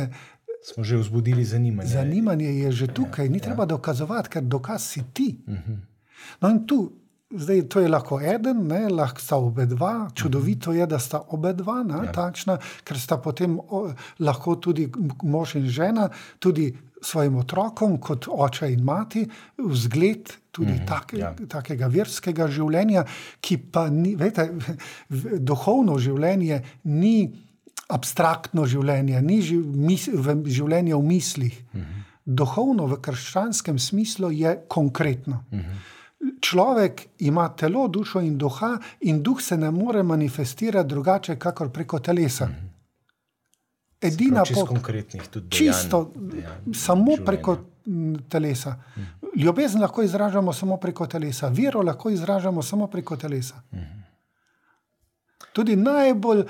[0.72, 1.88] smo že vzbudili zanimanje.
[1.88, 3.66] Zanimanje je že tukaj, ni ja, treba ja.
[3.66, 5.44] dokazovati, ker dokaz si ti.
[5.46, 5.72] Uh mhm.
[5.72, 5.78] -huh.
[6.40, 7.01] No, in tu
[7.32, 10.10] Zdaj, to je lahko eden, ne, lahko sta obe dva.
[10.14, 12.12] Čudovito je, da sta obe dva ne, ja.
[12.12, 13.86] takšna, ker sta potem o,
[14.20, 14.88] lahko tudi
[15.22, 16.70] mož in žena, tudi
[17.02, 19.24] svojim otrokom, kot oče in mati,
[19.58, 21.32] vzgled tudi mm, take, ja.
[21.48, 23.06] takega verskega življenja,
[23.40, 24.46] ki pa ni, veste,
[25.40, 26.60] duhovno življenje
[26.92, 27.16] ni
[27.92, 31.58] abstraktno življenje, ni živ, mis, v, življenje v mislih.
[31.72, 32.04] Mm.
[32.22, 35.42] Duhovno v krščanskem smislu je konkretno.
[35.50, 35.80] Mm.
[36.40, 41.98] Človek ima telo, dušo in duha, in duh se ne more manifestirati drugače, kot preko
[41.98, 42.46] telesa.
[42.46, 42.66] Mhm.
[44.00, 47.26] Edina pot, konkretnih, tudi čisto, dejanj, samo življenja.
[47.26, 47.56] preko
[48.28, 48.76] telesa.
[48.96, 49.04] Mhm.
[49.36, 53.62] Ljubezen lahko izražamo samo preko telesa, vero lahko izražamo samo preko telesa.
[53.72, 54.02] Mhm.
[55.52, 56.44] Tudi najbolj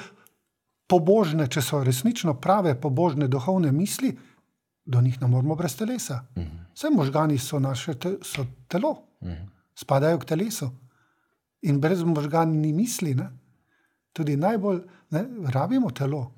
[0.87, 4.19] pobožne, če so resnično prave, pobožne duhovne misli,
[4.85, 6.25] do njih ne moremo brez telesa.
[6.75, 8.97] Vse možgani so naše te, so telo
[9.75, 10.71] spadajo k telesu.
[11.63, 13.15] In brez možganov ni misli.
[13.15, 13.31] Ne?
[14.13, 16.33] Tudi najbolj ne, rabimo telo.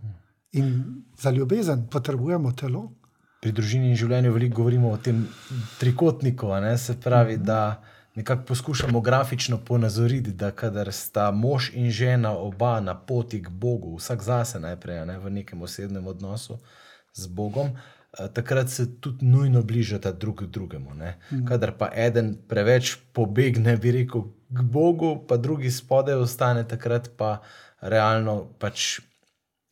[0.52, 2.90] In za ljubezen potrebujemo telo.
[3.42, 5.26] Pri družini in življenju veliko govorimo o tem
[5.80, 6.52] trikotniku.
[6.78, 7.82] Se pravi, da
[8.14, 13.96] nekako poskušamo grafično ponazoriti, da kadar sta mož in žena oba na poti k Bogu,
[13.96, 16.58] vsak zase najprej ne, v nekem osebnem odnosu
[17.12, 17.66] z Bogom.
[17.66, 17.78] Uh,
[18.32, 20.94] takrat se tudi nujno bližata drug drugemu.
[20.94, 21.46] Mm.
[21.46, 24.22] Kadar pa eden preveč pobegne, bi rekel,
[24.54, 27.40] k Bogu, pa drugi spodaj ostane, takrat pa
[27.80, 29.00] realno pač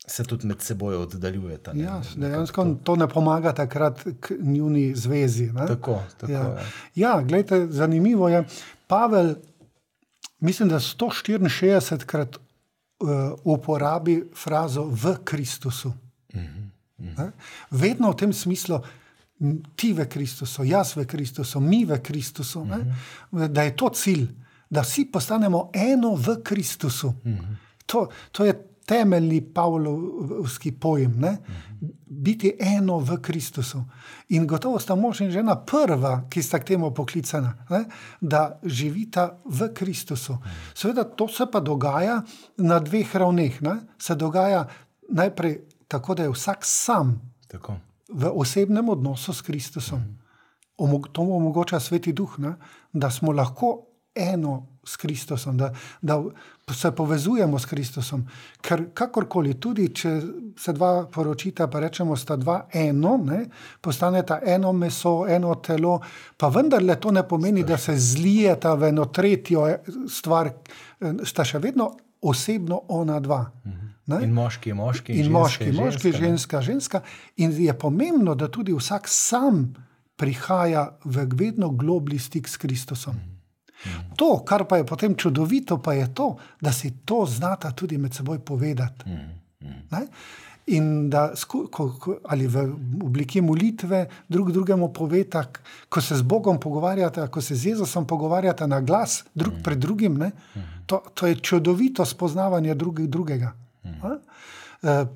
[0.06, 1.72] se tudi med seboj oddaljujeta.
[1.78, 2.74] Ja, dejansko to...
[2.84, 5.52] to ne pomaga takrat k njuni zvezi.
[5.52, 5.66] Ne?
[5.66, 6.42] Tako, tako ja.
[6.42, 6.66] Je.
[6.94, 8.44] Ja, gledajte, zanimivo je.
[8.86, 9.34] Pavel,
[10.40, 13.08] mislim, da 164 krat uh,
[13.44, 15.92] uporabi frazo v Kristusu.
[16.34, 16.71] -hmm.
[17.02, 17.32] Ne?
[17.70, 18.78] Vedno v tem smislu,
[19.76, 22.78] ti v Kristusu, jaz v Kristusu, mi v Kristusu, ne?
[22.78, 23.52] Mhm.
[23.52, 24.28] da je to cilj,
[24.70, 27.14] da vsi postanemo eno v Kristusu.
[27.24, 27.54] Mhm.
[27.86, 28.54] To, to je
[28.86, 31.14] temeljni Pavlovski pojem.
[31.18, 31.36] Ne?
[32.06, 33.84] Biti eno v Kristusu.
[34.28, 37.84] In gotovo sta mož in žena prva, ki sta k temu poklicana, ne?
[38.20, 40.38] da živita v Kristusu.
[40.74, 42.22] Seveda, to se pa dogaja
[42.58, 43.62] na dveh ravneh.
[43.62, 43.76] Ne?
[43.98, 44.66] Se dogaja
[45.08, 45.60] najprej
[45.92, 47.12] tako, da je vsak sam
[47.48, 47.76] Tako.
[48.08, 50.02] v osebnem odnosu s Kristusom.
[50.78, 52.54] Omog, to mu omogoča Sveti Duh, ne?
[52.92, 56.22] da smo lahko eno s Kristusom, da, da
[56.72, 58.24] se povezujemo s Kristusom.
[58.60, 60.14] Ker kakorkoli, tudi če
[60.58, 63.44] se dva poročita, pa rečemo, sta dva eno, ne?
[63.80, 66.00] postaneta eno meso, eno telo,
[66.36, 71.44] pa vendarle to ne pomeni, da se zlijeta v eno tretjo eh, stvar, eh, sta
[71.44, 73.44] še vedno osebno ona dva.
[74.06, 74.18] Ne?
[74.24, 76.28] In moški je moški, In ženska moški, je moški, ženska, ne.
[76.28, 77.00] ženska, ženska.
[77.36, 79.74] In je pomembno, da tudi vsak sam
[80.16, 83.14] prihaja v vedno globlji stik s Kristusom.
[84.16, 88.14] To, kar pa je potem čudovito, pa je to, da si to znata tudi med
[88.14, 89.10] seboj povedati.
[89.90, 90.06] Ne?
[90.66, 92.62] In da sku, ko, ko, ali v
[93.02, 95.42] obliki molitve drug drugemu poveta,
[95.88, 100.18] ko se z Bogom pogovarjata, ko se z Jezusom pogovarjata na glas, drug pred drugim,
[100.18, 100.30] ne?
[100.86, 103.52] to, to je čudovito spoznavanje drug, drugega.
[104.82, 105.06] Eh,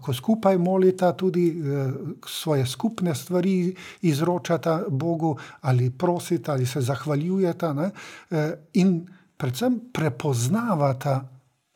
[0.00, 1.92] Ko skupaj molita, tudi eh,
[2.26, 7.90] svoje skupne stvari izročata Bogu, ali prosita, ali se zahvaljujeta, ne?
[8.30, 9.06] Eh, in
[9.36, 11.28] predvsem prepoznavata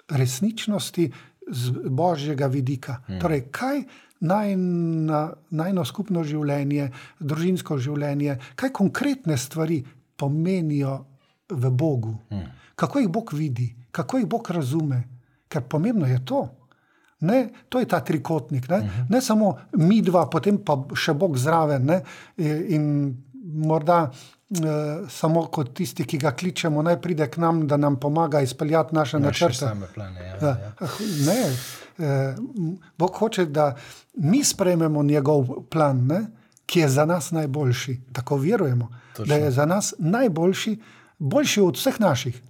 [0.08, 1.12] resničnosti
[1.48, 3.00] z božjega vidika.
[3.06, 3.20] Hmm.
[3.20, 3.82] Torej, kaj
[4.20, 9.82] najna, najno skupno življenje, družinsko življenje, kaj konkretne stvari
[10.16, 10.98] pomenijo
[11.48, 12.48] v Bogu, hmm.
[12.76, 15.17] kako jih Bog vidi, kako jih Bog razume.
[15.48, 16.48] Ker pomembno je to.
[17.20, 18.68] Ne, to je ta trikotnik.
[18.68, 19.06] Ne, uh -huh.
[19.08, 21.84] ne samo mi dva, potem pa še Bog zraven.
[21.84, 22.02] Ne,
[22.68, 24.10] in morda
[24.50, 24.56] eh,
[25.08, 29.18] samo kot tisti, ki ga kličemo, naj pride k nam, da nam pomaga izpeljati naše
[29.18, 29.76] Naše načrte.
[29.94, 30.20] plane.
[30.20, 30.72] Ja, Ja, ja.
[30.78, 30.88] ah,
[31.26, 31.56] Ne,
[31.98, 32.34] eh,
[32.98, 33.76] Bog hoče, da
[34.14, 36.26] mi sprejmemo njegov plan, ne,
[36.66, 38.00] ki je za nas najboljši.
[38.12, 39.34] Tako verujemo, Točno.
[39.34, 40.80] da je za nas najboljši,
[41.18, 42.42] boljši od vseh naših.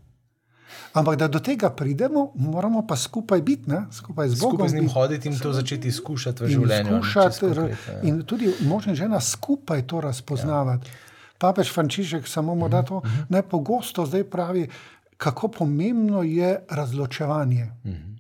[0.93, 4.51] Ampak da do tega pridemo, moramo pa skupaj biti, ne, skupaj z Bogom.
[4.53, 4.95] Skupaj z njim biti.
[4.95, 6.91] hoditi in to začeti izkušati v življenju.
[6.91, 8.01] ne, skušati, čisto konkretno, ja.
[8.03, 10.87] in tudi mož in žena skupaj to razpoznavati.
[10.87, 10.95] Ja.
[11.39, 13.23] Papež Frančišek samo morda to Mhm.
[13.29, 14.69] najpogosto zdaj pravi,
[15.17, 17.67] kako pomembno je razločevanje.
[17.85, 18.15] Mhm.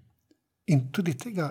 [0.66, 1.50] In tudi tega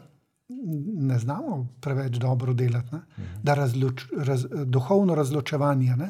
[0.99, 2.87] ne znamo preveč dobro delati.
[2.91, 3.01] Ne?
[3.43, 6.09] Da razloč, raz, duhovno razločevanje, ne?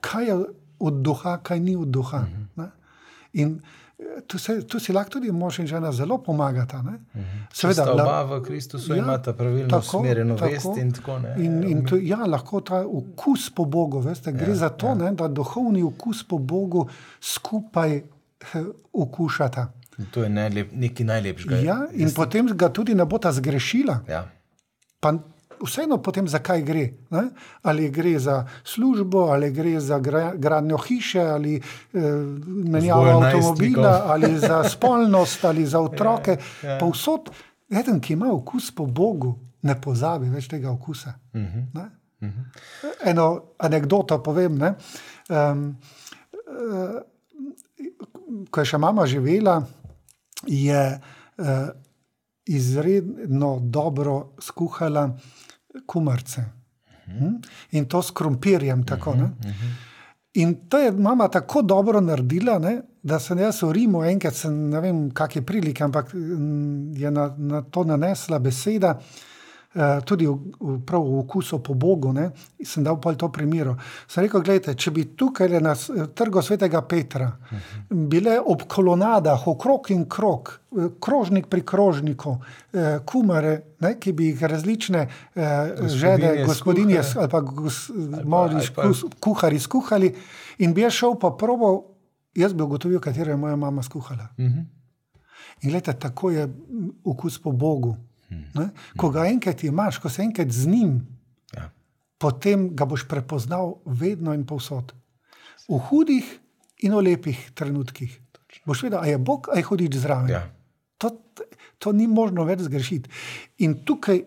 [0.00, 0.34] kaj je
[0.80, 2.24] od duha, kaj ni od duha.
[2.56, 2.70] Ne?
[3.34, 3.60] In
[4.26, 6.82] tu, se, tu si lahko tudi mož in žena zelo pomagata.
[6.82, 6.92] ne.
[7.52, 11.46] Seveda, Seveda, oba la- v Kristusu Ja, imata pravilno usmerjeno vest in tako naprej.
[11.46, 14.94] In, in to, ja, lahko ta okus po Bogu, veste, gre ja, za to, ja.
[14.94, 16.88] ne, da duhovni okus po Bogu
[17.20, 18.02] skupaj eh,
[18.94, 19.72] okušata.
[20.10, 21.56] To je najlep, nekaj najlepšega.
[21.56, 24.00] Ja, in potem ga tudi ne bo ta zgrešila.
[24.08, 24.24] ja.
[25.00, 25.12] Pa
[25.64, 26.84] vseeno potem, zakaj gre.
[27.10, 27.24] Ne?
[27.62, 32.00] Ali gre za službo, ali gre za gra, gradnjo hiše, ali eh,
[32.46, 36.38] menjavo avtomobila, ali za spolnost, ali za otroke.
[36.62, 36.78] Ja, ja.
[36.78, 37.30] Povsod,
[37.70, 41.14] eden, ki ima okus po Bogu, ne pozabi več tega okusa.
[41.34, 41.66] Uh -huh.
[41.74, 41.90] Ne?
[43.04, 44.58] Eno anegdoto povem.
[44.58, 44.74] Ne?
[45.28, 45.76] Um,
[48.50, 49.62] ko je še mama živela,
[50.46, 51.00] je
[51.38, 51.68] uh,
[52.44, 55.16] izredno dobro skuhala
[55.86, 56.44] kumarce.
[57.06, 57.34] Hm?
[57.70, 58.84] In to s krompirjem.
[58.86, 59.30] Tako, ne?
[60.34, 64.54] In to je mama tako dobro naredila, ne, da sem jaz v Rimu enkrat, sem,
[64.70, 68.96] ne vem, kakšne prilike, ampak mm, je na, na to nanesla beseda,
[70.00, 72.12] tudi v, v, prav v okusu po Bogu.
[72.12, 72.30] Ne,
[72.62, 73.76] sem dal pol to primero.
[74.06, 77.32] Sem rekel, gledajte, če bi tukaj na s- trgu svetega Petra
[77.90, 82.36] bile ob kolonadah, okrog in krog, eh, krožnik pri krožniku,
[82.72, 85.40] eh, kumare, ne, ki bi jih različne eh,
[85.88, 87.20] žene, gospodinje skuhale.
[87.20, 88.24] ali pa gos, ali
[88.70, 90.14] pa- skus- kuhari skuhali,
[90.58, 91.82] in bi jaz šel pa probal,
[92.34, 94.28] jaz bi ugotovil, katero je moja mama skuhala.
[94.38, 94.64] Uh -huh.
[95.56, 96.54] In gledajte, tako je mm,
[97.04, 97.96] okus po Bogu.
[98.54, 98.68] Ne?
[98.96, 100.98] Ko ga enkrat imaš, ko se enkrat z njim,
[101.54, 101.70] ja.
[102.18, 104.92] potem ga boš prepoznal vedno in povsod.
[105.68, 106.28] V hudih
[106.84, 108.20] in v lepih trenutkih.
[108.64, 110.30] Boš vedel, a je Bog, a je hudič zraven.
[110.30, 110.44] Ja.
[111.02, 111.10] To,
[111.78, 113.10] to ni možno več zgrešiti.
[113.66, 114.22] In tukaj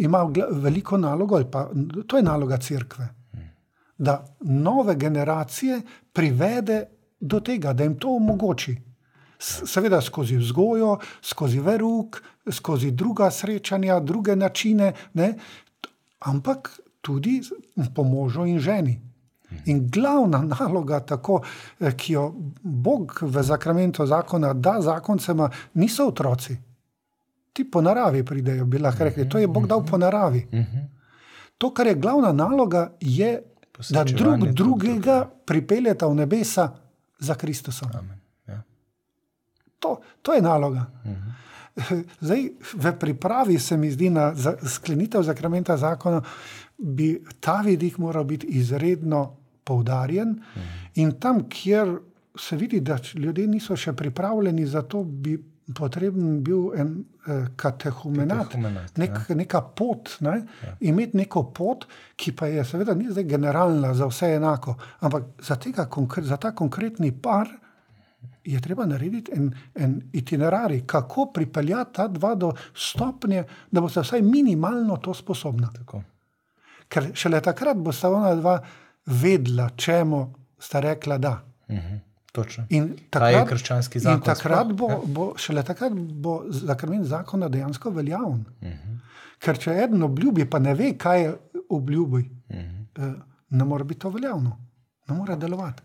[0.00, 1.68] ima veliko nalogo, pa
[2.06, 3.08] to je naloga crkve,
[3.98, 5.80] da nove generacije
[6.12, 6.84] privede
[7.20, 8.76] do tega, da jim to omogoči.
[9.40, 15.34] Seveda skozi vzgojo, skozi verug, skozi druga srečanja, druge načine, ne?
[16.20, 17.40] ampak tudi
[17.94, 19.00] po možu in ženi.
[19.66, 21.40] In glavna naloga, tako,
[21.80, 26.56] eh, ki jo Bog v zakramentu zakona da zakoncema, niso otroci.
[27.52, 29.28] ti po naravi pridejo, bi lahko rekli.
[29.28, 30.46] To je Bog dal po naravi.
[31.58, 33.42] To, kar je glavna naloga, je,
[33.90, 36.70] da drug drugega pripeljeta v nebesa
[37.18, 37.88] za Kristusom.
[37.94, 38.19] Amen.
[39.80, 39.88] Ja.
[39.88, 40.86] To, to je naloga.
[42.20, 46.20] Zdaj, v pripravi se mi zdi na za, sklenitev zakramenta zakona,
[46.78, 50.42] bi ta vidik moral biti izredno poudarjen.
[50.94, 51.98] In tam, kjer
[52.38, 55.38] se vidi, da ljudje niso še pripravljeni za to, bi
[55.74, 60.16] potreben bil en eh, katehumenat, Katehumenat, nek, neka pot.
[60.20, 60.42] Ne?
[60.62, 60.76] Ja.
[60.80, 65.56] Imeti neko pot, ki pa je seveda ni zdaj generalna za vse enako, ampak za,
[65.56, 67.48] tega, konkre- za ta konkretni par
[68.44, 74.22] je treba narediti en, en itinerarij, kako pripeljati ta dva do stopnje, da boste vsaj
[74.22, 75.72] minimalno to sposobna.
[75.72, 76.02] Tako.
[76.88, 78.60] Ker šele takrat bosta ona dva
[79.06, 81.42] vedela, čemu sta rekla da.
[81.70, 81.94] Mhm.
[82.32, 82.64] Točno.
[82.68, 84.76] In Kaj je takrat, krščanski in zakon takrat sploh?
[84.76, 84.98] bo, Ja.
[85.06, 88.44] bo, šele takrat bo zakrmen zakona dejansko veljaven.
[88.60, 88.98] Uh -huh.
[89.38, 91.36] Ker če eden obljubi, pa ne ve, kaj je
[91.68, 93.08] obljubi, Uh -huh.
[93.10, 93.14] eh,
[93.50, 94.56] ne more biti to veljavno,
[95.08, 95.82] ne more delovati.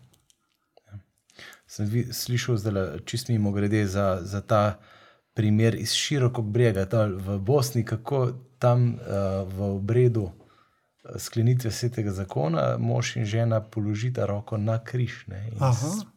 [1.66, 4.78] Sem vi, slišal, zdaj čist mimo grede za, za ta
[5.34, 12.10] primer iz širokog brega, dol v Bosni, kako tam uh, v obredu eh, sklenitve svetega
[12.10, 15.26] zakona mož in žena položita roko na križ.
[15.26, 15.50] Ne,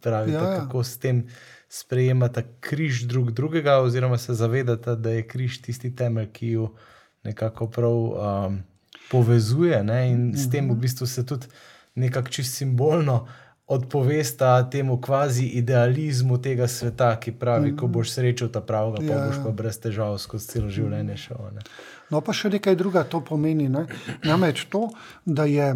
[0.01, 0.59] pravite, ja, ja.
[0.61, 1.27] kako s tem
[1.69, 6.73] sprejemata križ drug drugega, oziroma se zavedata, da je križ tisti temelj, ki jo
[7.23, 8.63] nekako prav um,
[9.11, 9.83] povezuje.
[9.83, 10.79] Ne, in s tem v Mhm.
[10.79, 11.47] bistvu se tudi
[11.95, 13.27] nekako čist simbolno
[13.69, 19.25] odpovesta temu kvazi idealizmu tega sveta, ki pravi, ko boš srečal ta pravega, pa Ja,
[19.27, 19.43] boš ja.
[19.43, 21.37] pa brez težav skozi celo življenje šel.
[21.53, 21.61] Ne.
[22.09, 23.67] No, pa še nekaj druga to pomeni.
[23.69, 23.85] Ne?
[24.25, 24.87] Namreč to,
[25.25, 25.69] da je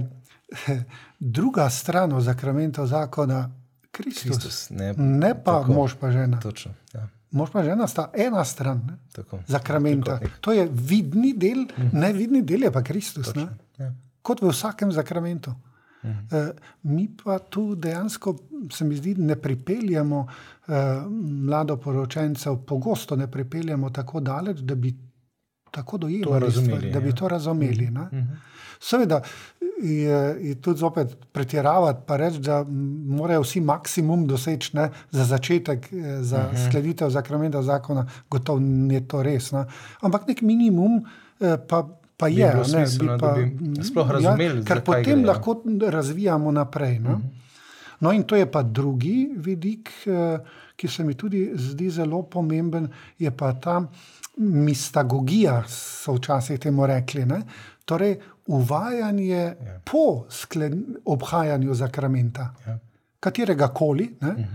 [1.19, 3.51] druga stran zakramenta zakona
[3.91, 5.73] Kristus, Kristus, ne, ne pa tako.
[5.73, 6.39] mož pa žena.
[6.41, 6.73] Točno.
[6.93, 8.97] Ja, Mož pa žena sta ena stran ne?
[9.13, 9.39] tako.
[9.47, 10.17] zakramenta.
[10.17, 10.41] Trikotnik.
[10.41, 13.31] To je vidni del, nevidni del je pa Kristus.
[13.35, 13.47] Ne?
[13.77, 13.89] Ja.
[14.21, 15.53] Kot v vsakem zakramentu.
[16.03, 16.49] Uh,
[16.83, 18.35] mi pa tu dejansko,
[18.71, 20.75] se mi zdi, ne pripeljemo uh,
[21.21, 24.93] mladoporočencev, pogosto ne pripeljemo tako daleč, da bi
[25.71, 27.15] tako dojemali stvari, da bi ja.
[27.15, 27.89] to razumeli.
[27.91, 28.07] ne.
[28.11, 28.33] Mhm.
[28.79, 29.21] Seveda
[29.81, 32.65] je, je tudi zopet pretiravati, pa reči, da
[33.07, 36.67] morajo vsi maksimum doseči ne, za začetek, eh, za uh -huh.
[36.67, 39.51] sklenitev zakramenta zakona, gotovo ni to res.
[39.51, 39.65] Ne.
[40.01, 41.05] Ampak nek minimum
[41.39, 42.49] eh, pa, pa Bi je.
[42.51, 45.27] bilo ne, smiselno, da pa, bi sploh razumeli, ja, ker potem gre, ja.
[45.27, 46.99] lahko razvijamo naprej.
[46.99, 47.15] Ne.
[47.99, 50.39] No, in to je pa drugi vidik, eh,
[50.75, 52.87] ki se mi tudi zdi zelo pomemben,
[53.19, 53.81] je pa ta
[54.37, 57.25] mistagogija, so včasih temu rekli.
[57.25, 57.41] Ne?
[57.85, 59.79] Torej, uvajanje ja.
[59.85, 62.79] po sklen, obhajanju zakramenta, Ja.
[63.19, 64.09] katerega koli.
[64.21, 64.45] Uh -huh.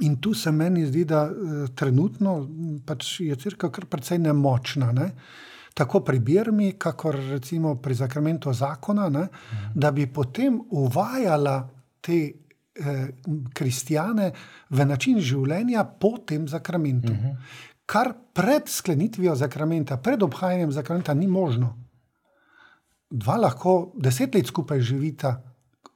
[0.00, 2.48] In tu se meni zdi, da uh, trenutno
[2.86, 4.92] pač je crkva kar precej nemočna.
[4.92, 5.10] Ne?
[5.74, 9.26] Tako pri Birmi, kakor recimo pri zakramentu zakona, ne?
[9.74, 11.68] da bi potem uvajala
[12.00, 13.08] te eh,
[13.54, 14.32] kristijane
[14.70, 17.12] v način življenja po tem zakramentu.
[17.86, 21.76] Kar pred sklenitvijo zakramenta, pred obhajanjem zakramenta ni možno.
[23.10, 25.34] Dva lahko deset let skupaj živita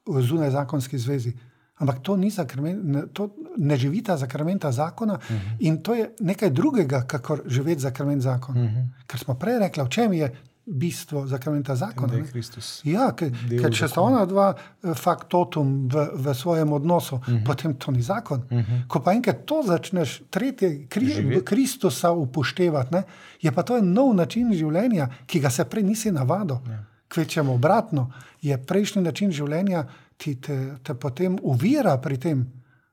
[0.07, 1.33] v zunaj zakonski zvezi,
[1.79, 5.57] ampak to, zakramen, ne, to ne živita zakramenta zakona uh -huh.
[5.59, 8.61] in to je nekaj drugega, kakor živeti zakrament zakona.
[8.61, 8.87] Uh -huh.
[9.07, 10.35] Ker smo prej rekli, v čem je
[10.67, 12.13] bistvo zakramenta zakona.
[12.13, 12.27] Da je?
[12.27, 12.81] Kristus.
[12.85, 17.45] Ja, ker, ker če sta ona dva eh, faktotum v, v svojem odnosu, uh -huh.
[17.47, 18.43] potem to ni zakon.
[18.51, 18.87] Uh -huh.
[18.89, 21.45] Ko pa enkrat to začneš, tretje, kri, Živeti.
[21.45, 23.03] Kristusa upoštevati, ne,
[23.43, 26.57] je pa to en nov način življenja, ki ga se prej nisi navadil.
[26.69, 26.85] Ja.
[27.09, 28.13] Kvečemo obratno,
[28.43, 29.85] je prejšnji način življenja,
[30.17, 32.47] ti te, te potem uvira pri tem,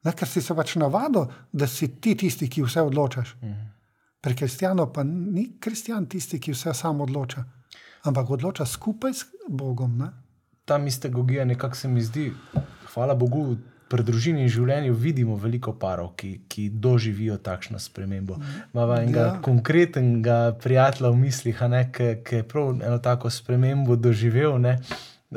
[0.03, 3.35] ne, ker si se pač navadil, da si ti tisti, ki vse odločaš.
[3.41, 3.55] -huh.
[4.21, 7.43] Pri kristijanu pa ni kristijan tisti, ki vse sam odloča,
[8.03, 9.97] ampak odloča skupaj s Bogom.
[9.97, 10.07] Ne?
[10.65, 12.31] Ta mistagogija nekako se mi zdi,
[12.93, 13.57] hvala Bogu,
[13.89, 18.37] pri družini in življenju vidimo veliko parov, ki, ki doživijo takšno spremembo.
[18.73, 19.41] Imamo enega Ja.
[19.41, 21.59] konkretnega prijatelja v mislih,
[22.23, 24.79] ki je prav eno tako spremembo doživel, ne,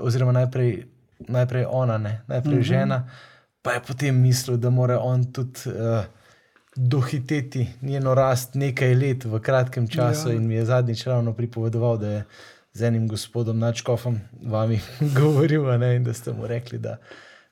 [0.00, 0.86] oziroma najprej,
[1.18, 2.68] najprej ona, ne, najprej uh -huh.
[2.68, 3.08] žena,
[3.62, 5.60] pa je potem mislil, da mora on tudi.
[5.66, 6.04] Uh,
[6.78, 10.34] Dohiteti njeno rast nekaj let v kratkem času, Ja.
[10.34, 12.24] in mi je zadnjič ravno pripovedoval, da je
[12.72, 14.80] z enim gospodom Načkofom vami
[15.18, 16.96] govoril, ne, in da ste mu rekli, da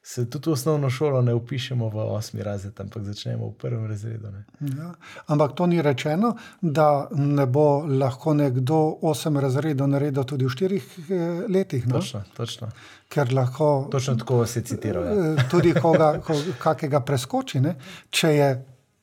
[0.06, 4.28] se tudi v osnovno šolo ne upišemo v osmi razred, ampak začnemo v prvem razredu.
[4.30, 4.42] Ne.
[4.76, 4.90] Ja.
[5.26, 10.90] Ampak to ni rečeno, da ne bo lahko nekdo osem razredov naredil tudi v štirih
[10.98, 11.86] eh, letih.
[11.88, 11.94] No?
[12.04, 12.68] Točno, točno.
[13.08, 15.04] Ker lahko točno tako vas je citiral.
[15.04, 15.32] Ja.
[15.32, 17.74] eh, tudi koga, ko, kakega preskoči, ne?
[18.10, 18.50] če je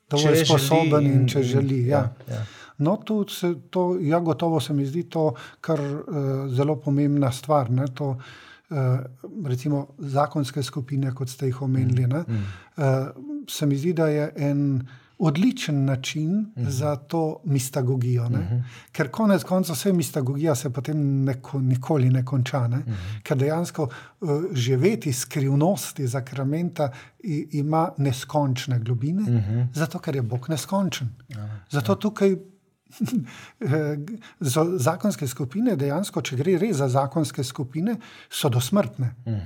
[0.05, 1.81] dovolj Če želi sposoben in in- če želi.
[1.87, 2.03] Ja.
[2.29, 2.45] ja, ja.
[2.77, 6.05] No, tu se to, ja, gotovo se mi zdi to kar uh,
[6.53, 7.69] zelo pomembna stvar.
[7.71, 8.50] Ne, to, uh,
[9.45, 12.07] recimo zakonske skupine, kot ste jih omenili.
[12.07, 12.83] Ne, uh,
[13.49, 14.81] se mi zdi, da je en
[15.21, 16.69] odličen način uh -huh.
[16.69, 18.23] za to mistagogijo.
[18.23, 18.63] Uh -huh.
[18.91, 22.67] Ker konec koncev vse mistagogija se potem neko, nikoli ne konča.
[22.67, 22.77] Ne?
[22.77, 23.21] Uh -huh.
[23.23, 23.89] Ker dejansko
[24.21, 29.67] uh, živeti skrivnosti zakramenta i, ima neskončne globine, uh -huh.
[29.73, 31.09] zato ker je Bog neskončen.
[31.29, 31.47] Uh -huh.
[31.69, 32.35] Zato tukaj.
[34.87, 37.97] Zakonske skupine, dejansko, če gre res za zakonske skupine,
[38.29, 39.15] so dosmrtne.
[39.25, 39.41] Mm.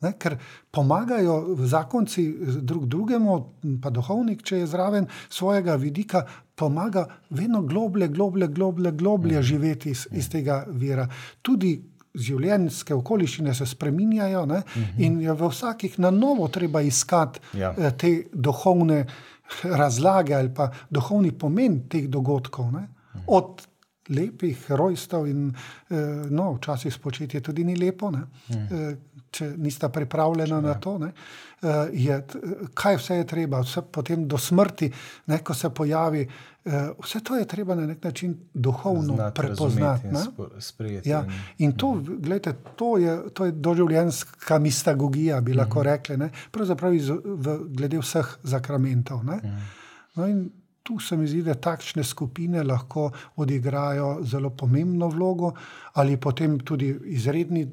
[0.00, 0.38] Ne, ker
[0.72, 2.22] pomagajo zakonci
[2.64, 3.34] drug drugemu,
[3.82, 6.24] pa duhovnik, če je zraven svojega vidika,
[6.56, 7.04] pomaga
[7.36, 9.42] vedno globlje, globlje, globlje, globlje mm.
[9.42, 11.04] živeti iz, iz tega vira.
[11.42, 11.74] Tudi
[12.14, 15.04] življenjske okoliščine se spreminjajo ne, mm -hmm.
[15.04, 17.74] in je v vsakih na novo treba iskati ja.
[17.78, 19.06] Eh, te duhovne
[19.62, 22.72] razlage ali pa duhovni pomen teh dogodkov.
[22.72, 22.88] Ne.
[23.26, 23.66] Od
[24.10, 25.96] lepih rojstev in eh,
[26.30, 28.10] no, včasih spočetje tudi ni lepo.
[28.10, 30.96] Ne, mm če nista pripravljena če, na to.
[30.98, 31.10] Ne,
[31.62, 32.16] uh, je,
[32.74, 34.90] kaj vse je treba, vse potem do smrti,
[35.30, 36.24] ne, ko se pojavi.
[36.64, 36.72] Uh,
[37.04, 40.06] vse to je treba na nek način duhovno Znat, prepoznati.
[40.58, 41.24] Sprejeti, ja.
[41.58, 45.88] In to, gledajte, to, je, to je doživljenjska mistagogija, bi lahko mhm.
[45.88, 49.18] rekli, ne, pravzaprav iz, v, glede vseh zakramentov.
[49.18, 49.56] Uh mhm.
[50.16, 50.50] -huh.
[50.82, 55.52] Tu se mi zdi, da takšne skupine lahko odigrajo zelo pomembno vlogo,
[55.92, 57.66] ali potem tudi izredni,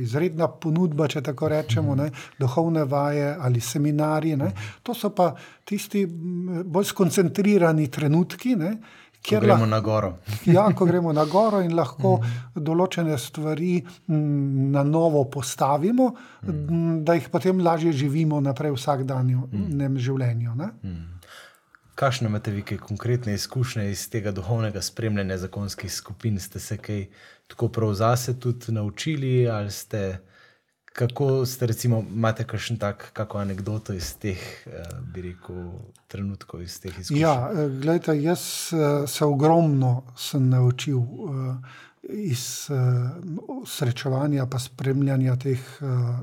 [0.00, 4.36] izredna ponudba, če tako rečemo, ne, duhovne vaje ali seminarije.
[4.36, 4.52] Ne.
[4.82, 5.32] To so pa
[5.64, 8.56] tisti bolj skoncentrirani trenutki.
[8.56, 8.72] Ne,
[9.18, 10.12] Ko gremo na goro.
[10.56, 12.18] ja, ko gremo na goro in lahko
[12.54, 16.12] določene stvari na novo postavimo,
[17.02, 20.54] da jih potem lažje živimo naprej v vsakdanjem življenju.
[20.62, 20.70] Ne?
[21.98, 26.38] Kakšne imate vi konkretne izkušnje iz tega duhovnega spremljanja zakonskih skupin?
[26.38, 27.06] Ste se kaj
[27.46, 30.18] tako prav zase tudi naučili, ali ste,
[30.84, 34.84] kako ste, recimo, imate kakšen tak, kako anegdoto iz teh, eh,
[35.14, 35.72] bi rekel,
[36.06, 37.20] trenutkov, iz teh izkušenj?
[37.20, 38.42] Ja, eh, gledajte, jaz
[38.72, 41.02] eh, se ogromno sem naučil
[42.02, 42.68] iz
[43.66, 45.58] srečevanja pa spremljanja teh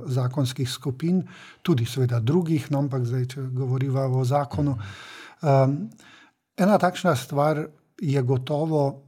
[0.05, 1.19] zakonskih skupin,
[1.61, 4.71] tudi seveda drugih, no, ampak zdaj, če govoriva o zakonu.
[4.71, 5.13] Mhm.
[5.41, 5.89] Um,
[6.57, 7.67] ena takšna stvar
[8.01, 9.05] je gotovo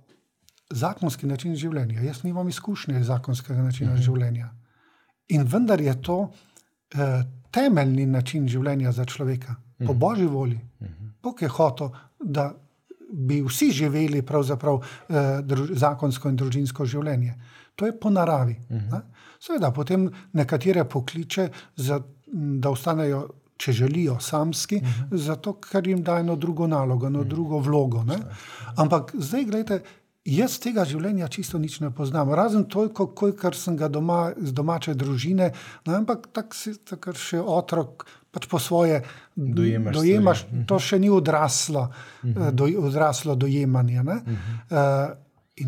[0.70, 2.02] zakonski način življenja.
[2.02, 4.02] Jaz nimam izkušnje zakonskega načina mhm.
[4.02, 4.50] življenja.
[5.36, 9.86] In vendar je to uh, temeljni način življenja za človeka, -huh.
[9.88, 10.00] po mhm.
[10.00, 10.60] božji volji.
[10.80, 11.12] -huh.
[11.24, 12.54] Bog je hotel, da
[13.14, 14.86] bi vsi živeli pravzaprav uh,
[15.44, 17.36] druž, zakonsko in družinsko življenje.
[17.76, 18.60] To je po naravi.
[18.70, 19.02] -huh.
[19.40, 22.02] Seveda, potem nekatere pokliče, za,
[22.34, 24.91] da ostanejo če želijo, samski, uh mhm.
[25.12, 25.18] -huh.
[25.18, 27.32] zato ker jim da eno drugo nalogo, eno uh mhm.
[27.32, 27.36] -huh.
[27.36, 28.03] drugo vlogo.
[28.03, 28.18] Ne?
[28.76, 29.84] Ampak zdaj, gledajte,
[30.26, 34.93] jaz tega življenja čisto nič ne poznam, razen toliko, kolikor sem ga doma iz domače
[34.93, 35.51] družine,
[35.86, 38.05] no, ampak tako si takrat še otrok.
[38.32, 39.01] Pač po svoje
[39.36, 40.84] dojemaš, dojemaš to mhm.
[40.84, 41.82] še ni odraslo,
[42.24, 42.51] uh -huh.
[42.51, 44.01] do, odraslo dojemanje.
[44.01, 45.14] Uh -huh.
[45.16, 45.68] uh,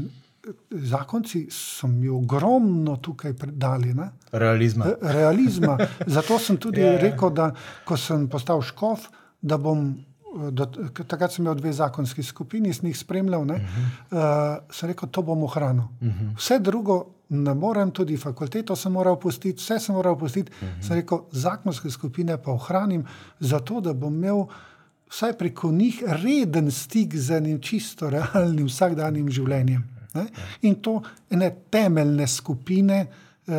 [0.72, 3.94] zakonci so mi ogromno tukaj dali.
[3.94, 4.10] Ne?
[4.32, 4.86] Realizma.
[5.02, 5.78] Realizma.
[6.06, 6.94] Zato sem tudi yeah.
[7.00, 7.52] Ja, rekel, da
[7.86, 9.10] ko sem postal škof,
[9.42, 9.92] da bom.
[10.30, 10.68] Do,
[11.10, 13.42] takrat sem imel dve zakonski skupini, sem jih spremljal.
[13.42, 13.88] Uh -huh.
[14.12, 15.84] uh, sem rekel, to bom ohranil.
[16.02, 16.26] Uh mhm.
[16.26, 16.38] -huh.
[16.38, 20.52] Vse drugo ne morem, tudi fakulteto sem moral opustiti, vse sem moral opustiti.
[20.52, 20.80] Uh mhm.
[20.80, 20.88] -huh.
[20.88, 23.06] Sem rekel, zakonske skupine pa ohranim,
[23.40, 24.46] zato da bom imel
[25.10, 29.99] vsaj preko njih reden stik z enim čisto realnim vsakdanjim življenjem.
[30.14, 30.26] Ne?
[30.62, 33.54] In to ene temeljne skupine uh,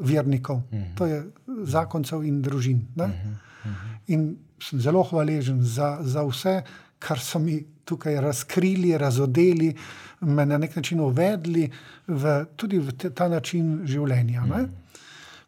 [0.00, 0.94] vernikov, uh -huh.
[0.94, 1.24] to je
[1.62, 2.86] zakoncev in družin.
[2.96, 3.10] Uh -huh.
[3.10, 3.96] Uh -huh.
[4.06, 6.62] In sem zelo hvaležen za, za vse,
[6.98, 9.74] kar so mi tukaj razkrili, razodeli,
[10.20, 11.70] me na nek način uvedli
[12.06, 14.42] v, tudi v te, ta način življenja.
[14.42, 14.68] Uh -huh.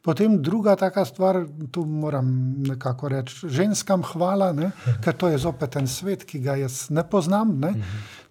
[0.09, 2.29] Potem druga taka stvar, tu moram
[2.65, 4.71] nekako reči, ženskam hvala, ne?
[5.05, 7.75] ker to je zopet en svet, ki ga jaz ne poznam, ne?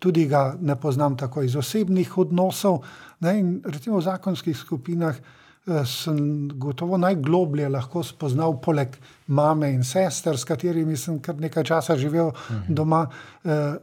[0.02, 2.82] tudi ga ne poznam tako iz osebnih odnosov.
[3.22, 3.36] Ne?
[3.38, 8.98] In recimo v zakonskih skupinah eh, sem gotovo najgloblje lahko spoznal, poleg
[9.30, 12.34] mame in sester, s katerimi sem kar nekaj časa živel
[12.68, 13.04] doma,
[13.46, 13.78] eh,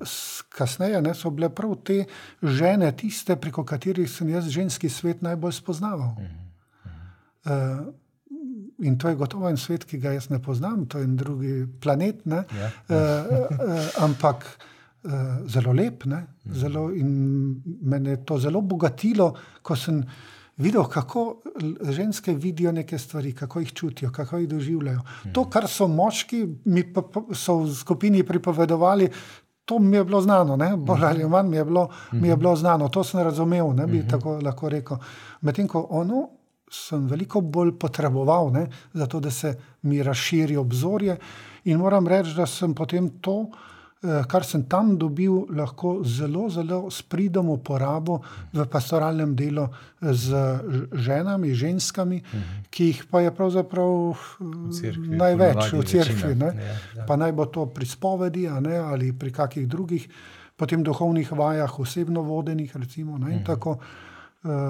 [0.51, 1.15] kasneje ne?
[1.15, 2.09] so bile prav te
[2.43, 6.19] žene, tiste, preko katerih sem jaz ženski svet najbolj spoznaval.
[7.45, 7.87] Uh,
[8.79, 11.55] in to je gotovo en svet, ki ga jaz ne poznam, to je en drugi
[11.81, 12.71] planet, ja.
[12.89, 14.47] uh, uh, ampak
[15.05, 15.13] uh,
[15.47, 16.05] zelo lep.
[16.07, 16.55] Mhm.
[16.61, 17.11] Zelo, in
[17.83, 19.33] mene je to zelo bogatilo,
[19.63, 20.03] ko sem
[20.57, 21.43] videl, kako
[21.91, 25.01] ženske vidijo neke stvari, kako jih čutijo, kako jih doživljajo.
[25.33, 25.51] To, mhm.
[25.51, 29.11] kar so moški, mi pa so v skupini pripovedovali.
[29.65, 30.75] To mi je bilo znano, ne?
[30.77, 34.03] bolj ali manj mi je bilo, mi je bilo znano, to sem razumel, ne bi
[34.09, 34.99] tako lahko rekel.
[35.41, 36.29] Medtem ko ono
[36.71, 38.67] sem veliko bolj potreboval, ne?
[38.93, 41.17] zato da se mi razširi obzorje.
[41.65, 43.47] In moram reči, da sem potem to,
[44.03, 48.19] eh, kar sem tam dobil, lahko zelo, zelo s pridom uporabil
[48.53, 49.69] v pastoralnem delu
[50.01, 50.37] z
[50.93, 52.23] ženami, ženskami,
[52.71, 54.17] ki jih pa je pravzaprav
[54.81, 56.35] cerkvi, največ ponavadi v cerkvi.
[56.35, 56.47] ne.
[56.47, 57.07] ja, ja.
[57.07, 60.09] Pa naj bo to pri spovedi ne, ali pri kakih drugih,
[60.57, 62.77] potem duhovnih vajah, osebno vodenih.
[62.77, 63.79] Recimo, ne, in tako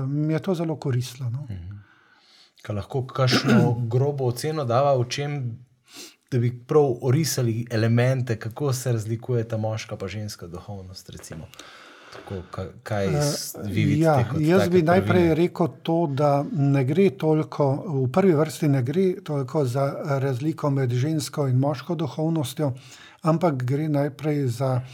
[0.06, 1.30] mi je to zelo koristilo.
[1.30, 1.46] No.
[2.64, 3.60] Kaj lahko kakšno
[3.92, 5.34] grobo oceno dava, v čem,
[6.26, 11.10] da bi prav orisali elemente, kako se razlikuje ta moška pa ženska duhovnost.
[11.10, 11.46] Recimo.
[12.12, 14.00] Tako, ka- kaj s- vi vidite?
[14.00, 15.34] Ja, jaz bi najprej prvine?
[15.36, 19.84] rekel to, da ne gre toliko, v prvi vrsti ne gre toliko za
[20.18, 22.72] razliko med žensko in moško duhovnostjo,
[23.22, 24.86] ampak gre najprej za eh,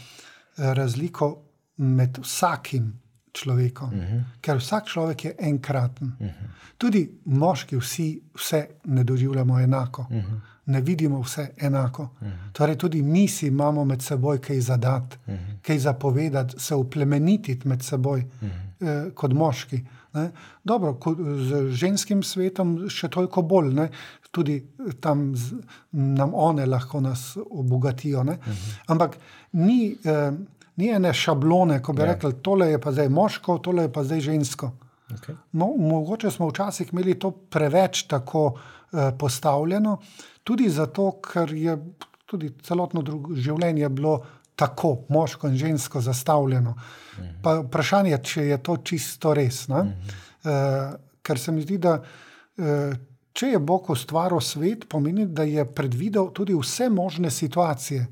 [0.73, 1.37] razliko
[1.77, 3.00] med vsakim
[3.33, 3.89] človekom.
[3.89, 4.23] Uh -huh.
[4.41, 6.11] Ker vsak človek je enkraten.
[6.19, 6.33] Uh -huh.
[6.77, 10.05] Tudi moški vsi vse ne doživljamo enako.
[10.09, 10.39] Uh -huh.
[10.65, 12.03] Ne vidimo vse enako.
[12.03, 12.51] Uh -huh.
[12.53, 15.61] Torej, tudi mi si imamo med seboj kaj zadati, uh -huh.
[15.61, 19.07] kaj zapovedati, se uplemenititi med seboj uh -huh.
[19.07, 19.81] eh, kot moški.
[20.13, 20.31] Ne.
[20.63, 23.89] Dobro, ko, z ženskim svetom še toliko bolj, ne.
[24.31, 24.63] tudi
[24.99, 25.59] tam z,
[25.91, 28.23] nam one lahko nas obogatijo.
[28.23, 28.37] Ne.
[28.87, 29.17] Ampak
[29.51, 30.31] ni, eh,
[30.81, 32.13] ni ene šablone, ko bi ja.
[32.13, 34.71] rekli, tole je pa zdaj moško, tole je pa zdaj žensko.
[35.11, 35.35] Okay.
[35.51, 39.97] No, mogoče smo včasih imeli to preveč tako eh, postavljeno,
[40.43, 41.77] tudi zato, ker je
[42.25, 43.03] tudi celotno
[43.35, 44.21] življenje bilo
[44.55, 46.75] tako moško in žensko zastavljeno.
[47.43, 49.67] Pa vprašanje, če je to čisto res.
[49.69, 49.91] Uh -huh.
[50.43, 52.01] eh, ker se mi zdi, da
[52.57, 52.93] eh,
[53.33, 58.07] če je Bog ustvaril svet, pomeni, da je predvidel tudi vse možne situacije.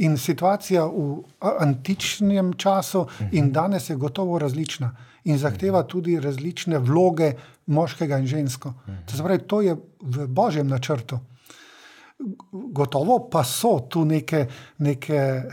[0.00, 1.22] In situacija v
[1.60, 4.94] antičnem času in danes je gotovo različna
[5.24, 7.32] in zahteva tudi različne vloge
[7.66, 8.72] moškega in žensko.
[9.06, 11.18] To, se pravi, to je v božjem načrtu.
[12.52, 14.46] Gotovo pa so tu neke,
[14.78, 15.52] neke eh,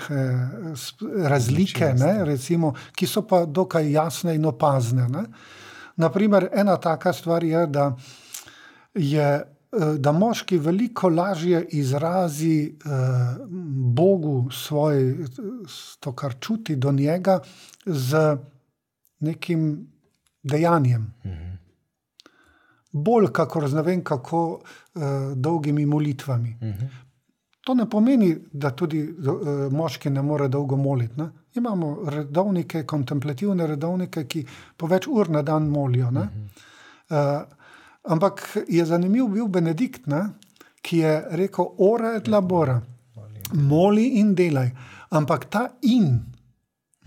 [1.27, 5.07] razlike, ne, recimo, ki so pa dokaj jasne in opazne.
[5.09, 5.23] Ne.
[5.95, 7.95] Naprimer, ena taka stvar je, da
[8.93, 12.89] je da moški veliko lažje izrazi eh,
[13.99, 15.25] Bogu svoj,
[15.99, 17.39] to, kar čuti do njega,
[17.85, 18.37] z
[19.19, 19.87] nekim
[20.43, 21.13] dejanjem.
[22.91, 24.99] Bolj kakor z ne vem kako eh,
[25.35, 26.57] dolgimi molitvami.
[27.67, 31.19] To ne pomeni, da tudi uh, moški ne more dolgo moliti.
[31.19, 31.25] Ne?
[31.59, 34.45] Imamo redovnike, kontemplativne redovnike, ki
[34.77, 36.07] po več ur na dan molijo.
[36.07, 36.29] Uh -huh.
[37.09, 37.56] uh,
[38.07, 40.29] ampak je zanimiv bil Benedikt, ne?
[40.81, 42.81] ki je rekel: Ora et labora,
[43.53, 44.71] moli in delaj.
[45.09, 46.19] Ampak ta in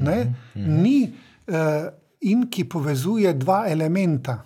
[0.01, 0.83] ne, uh -huh.
[0.83, 1.13] ni
[1.49, 1.89] uh,
[2.21, 4.45] in, ki povezuje dva elementa.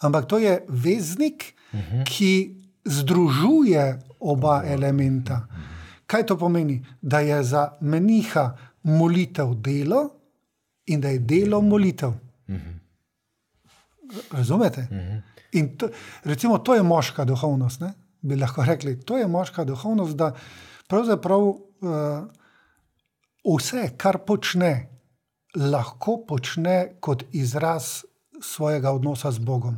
[0.00, 2.04] Ampak to je veznik, uh -huh.
[2.04, 5.46] ki združuje oba elementa.
[6.06, 6.84] Kaj to pomeni?
[7.02, 10.10] Da je za meniha molitev delo
[10.86, 12.12] in da je delo molitev.
[14.32, 14.88] Razumete?
[15.52, 15.88] In to,
[16.24, 17.80] recimo, to je moška duhovnost.
[17.80, 17.92] Ne?
[18.20, 20.32] Bi lahko rekli, to je moška duhovnost, da
[20.88, 21.58] pravzaprav uh,
[23.56, 24.72] vse, kar počne,
[25.56, 28.04] lahko počne kot izraz
[28.42, 29.76] svojega odnosa z Bogom.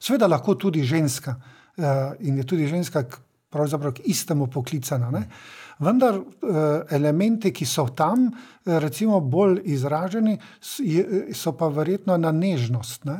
[0.00, 3.04] Sveda lahko tudi ženska uh, in je tudi ženska
[3.50, 5.10] pravzaprav k istemu poklicana.
[5.10, 5.28] Ne?
[5.78, 6.26] Vendar uh,
[6.90, 10.36] elementi, ki so tam, uh, recimo, bolj izraženi,
[11.32, 13.04] so pa verjetno ena nežnost.
[13.08, 13.18] Ne?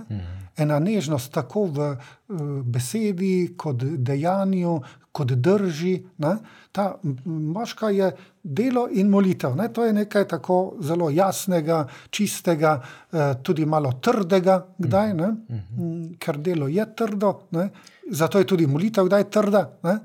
[0.59, 4.79] Ena nežnost tako v uh, besedi, kot dejanju,
[5.19, 5.95] kot drži.
[6.23, 6.37] Ne?
[6.73, 6.89] Ta
[7.25, 8.11] moška je
[8.43, 9.57] delo in molitev.
[9.57, 9.69] Ne?
[9.75, 12.79] To je nekaj tako zelo jasnega, čistega,
[13.13, 15.29] eh, tudi malo trdega, kdaj, ne?
[15.29, 17.69] Mm, ker delo je trdo, ne?
[18.11, 19.69] zato je tudi molitev kdaj trda.
[19.83, 19.99] ne.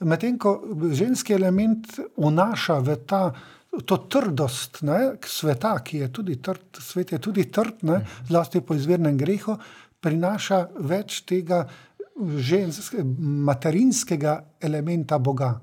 [0.00, 0.56] Medtem ko
[0.92, 1.86] ženski element
[2.16, 3.22] vnaša v ta,
[3.86, 8.74] to trdost ne, sveta, ki je tudi trd, svet je tudi trd, ne, zlasti po
[8.74, 9.56] izvirnem grehu,
[10.04, 11.64] prinaša več tega
[12.14, 13.02] ženske,
[13.48, 15.54] materinskega elementa Boga.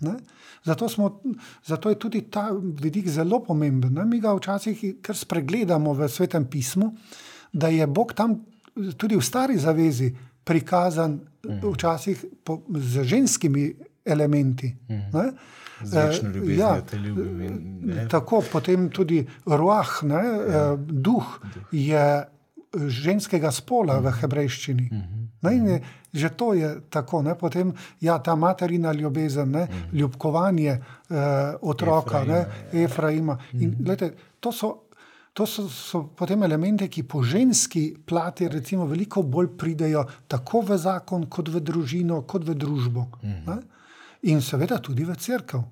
[0.00, 0.16] Ne?
[0.64, 1.20] Zato, smo,
[1.64, 2.48] zato je tudi ta
[2.80, 3.94] vidik zelo pomemben.
[3.94, 4.04] Ne?
[4.08, 6.92] Mi ga včasih kar spregledamo v svetem pismu,
[7.52, 8.38] da je Bog tam
[8.96, 10.10] tudi v stari zavezi
[10.44, 11.20] prikazan
[11.62, 13.74] včasih po, z ženskimi
[14.04, 14.76] elementi.
[14.88, 15.32] Ne?
[15.82, 18.08] Z večno Eh, ljubeznijo te ljubim in, ne.
[18.08, 20.76] Tako potem tudi ruah, ne, ja.
[20.76, 21.40] duh
[21.72, 22.24] je
[22.88, 24.90] ženskega spola v hebrejščini.
[25.44, 25.80] Ne, in je,
[26.12, 27.22] že to je tako.
[27.22, 30.80] Ne, potem ja, ta materina ljubezen, ne, ljubkovanje eh,
[31.60, 33.38] otroka, Efraima, ne, Efraima.
[33.52, 34.72] In, glede, to so.
[35.34, 40.76] To so, so potem elementi, ki po ženski plati recimo, veliko bolj pridejo tako v
[40.78, 43.08] zakon, kot v družino, kot v družbo.
[43.22, 43.56] Ne?
[44.30, 45.62] In seveda tudi v crkvu.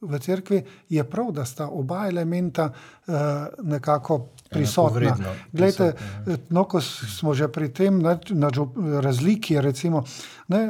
[0.00, 3.14] V cerkvi je prav, da sta oba elementa uh,
[3.62, 5.00] nekako prisotna.
[5.00, 8.72] Enakovredno Glejte, prisotna, no, ko smo že pri tem, ne, na žo-
[9.04, 10.02] razliki, recimo,
[10.48, 10.62] ne,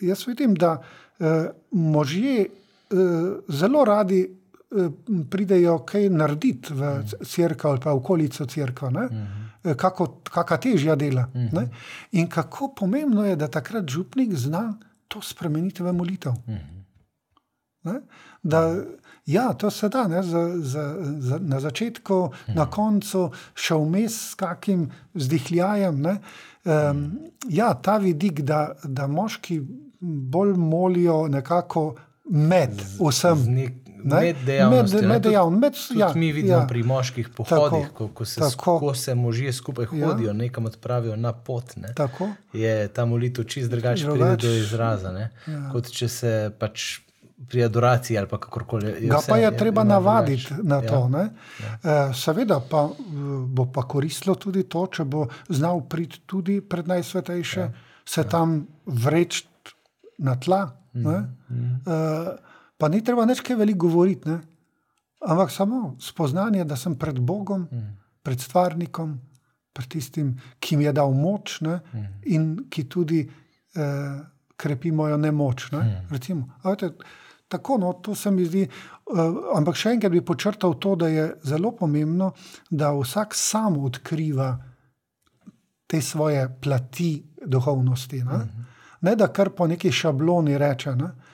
[0.00, 4.28] jaz vidim, da uh, možje uh, zelo radi
[5.30, 6.92] pridejo kaj narediti v
[7.24, 8.90] cerkev ali pa okolico cerkva.
[8.90, 9.08] Ne?
[9.76, 11.28] Kako, kakšna težja dela.
[11.34, 11.68] Ne?
[12.12, 14.72] In kako pomembno je, da takrat župnik zna
[15.08, 16.34] to spremeniti v molitev.
[17.86, 18.00] Ne?
[18.42, 18.62] Da,
[19.26, 20.84] ja, to se da, ne, za, za,
[21.18, 22.18] za, na začetku,
[22.54, 25.98] na koncu, še vmes s kakim vzdihljajem.
[26.02, 26.16] Ne,
[26.66, 27.02] um,
[27.50, 29.60] ja, ta vidik, da, da moški
[30.00, 31.88] bolj molijo nekako
[32.30, 33.42] med vsem.
[33.42, 34.14] Z nek, Ne?
[34.14, 34.22] med.
[34.22, 34.46] Med- tudi-
[35.22, 36.66] dejavn- med- tudi ja, mi vidimo ja.
[36.66, 38.78] pri moških pohodih, Tako, ko, ko, se, tako.
[38.78, 40.06] ko se možje skupaj Ja.
[40.06, 41.76] hodijo, nekam odpravijo na pot.
[41.76, 42.28] Ne, Tako.
[42.52, 45.12] je ta molitev čist drugače pride do izraza.
[45.12, 45.70] Ne, ja.
[45.72, 47.00] Kot če se pač
[47.44, 48.86] pri adoraciji ali kakorkoli.
[48.86, 50.82] je Ga pa je treba ima navaditi na Ja.
[50.82, 51.08] to.
[51.08, 51.28] ne.
[51.82, 52.88] Eh, Seveda pa
[53.46, 57.68] bo pa koristilo tudi to, če bo znal priti tudi pred najsvetejše,
[58.04, 59.46] se tam vreči
[60.18, 60.70] na tla.
[60.94, 61.16] ne.
[61.16, 62.36] Eh,
[62.76, 64.40] Pa ni treba nič kaj veliko govoriti, ne.
[65.26, 67.66] ampak samo spoznanje, da sem pred Bogom,
[68.22, 69.16] pred stvarnikom,
[69.72, 71.80] pred tistim, ki mi je dal moč ne,
[72.32, 74.18] in ki tudi eh,
[74.56, 75.70] krepi mojo nemoč.
[75.72, 76.48] Ne, recimo.
[76.62, 76.92] A veste,
[77.48, 78.64] Tako, no, to se mi zdi.
[79.06, 82.32] Uh, ampak še enkrat bi počrtal to, da je zelo pomembno,
[82.70, 84.48] da vsak sam odkriva
[85.86, 87.12] te svoje plati
[87.46, 88.24] duhovnosti.
[88.26, 88.40] Ne,
[89.06, 91.25] ne da kar po neki šabloni reče, uh,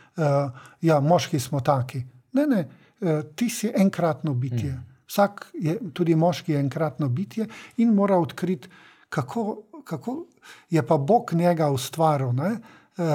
[0.80, 2.02] ja, moški smo taki.
[2.32, 2.68] Ne, ne,
[3.00, 4.78] uh, ti si enkratno bitje.
[5.08, 7.46] Vsak, je, tudi moški, je enkratno bitje
[7.76, 8.68] in mora odkriti,
[9.08, 10.24] kako, kako
[10.70, 12.32] je pa Bog njega ustvaril.
[12.32, 12.56] Ne,
[12.92, 13.06] Uh,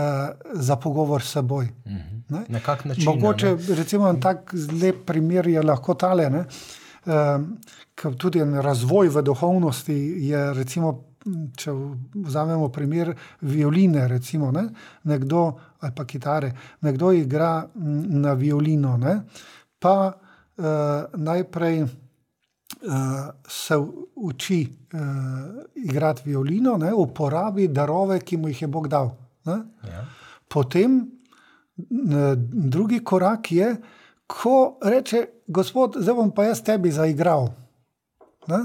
[0.54, 1.68] za pogovor s seboj.
[2.30, 2.40] Ne?
[2.48, 3.04] Na kak način?
[3.06, 3.76] Mogoče, ne?
[3.76, 6.30] recimo, tak lep primer je lahko tale.
[6.30, 6.46] Ne?
[7.06, 7.60] Um,
[8.18, 11.07] tudi razvoj v duhovnosti je, recimo,
[11.58, 11.74] če
[12.28, 14.68] vzamemo primer violine, recimo, ne?
[15.04, 15.44] nekdo
[15.80, 16.52] ali pa kitare,
[16.82, 19.20] nekdo igra na violino, ne?
[19.80, 20.66] pa uh,
[21.14, 21.92] najprej uh,
[23.48, 23.78] se
[24.16, 25.02] uči uh,
[25.76, 26.94] igrati violino, ne?
[26.94, 29.14] uporabi darove, ki mu jih je Bog dal.
[29.46, 29.62] Ne?
[29.92, 30.08] Ja.
[30.48, 31.04] Potem
[31.78, 33.76] drugi korak je,
[34.28, 37.52] ko reče, gospod, zdaj bom pa jaz tebi zaigral
[38.48, 38.60] ne?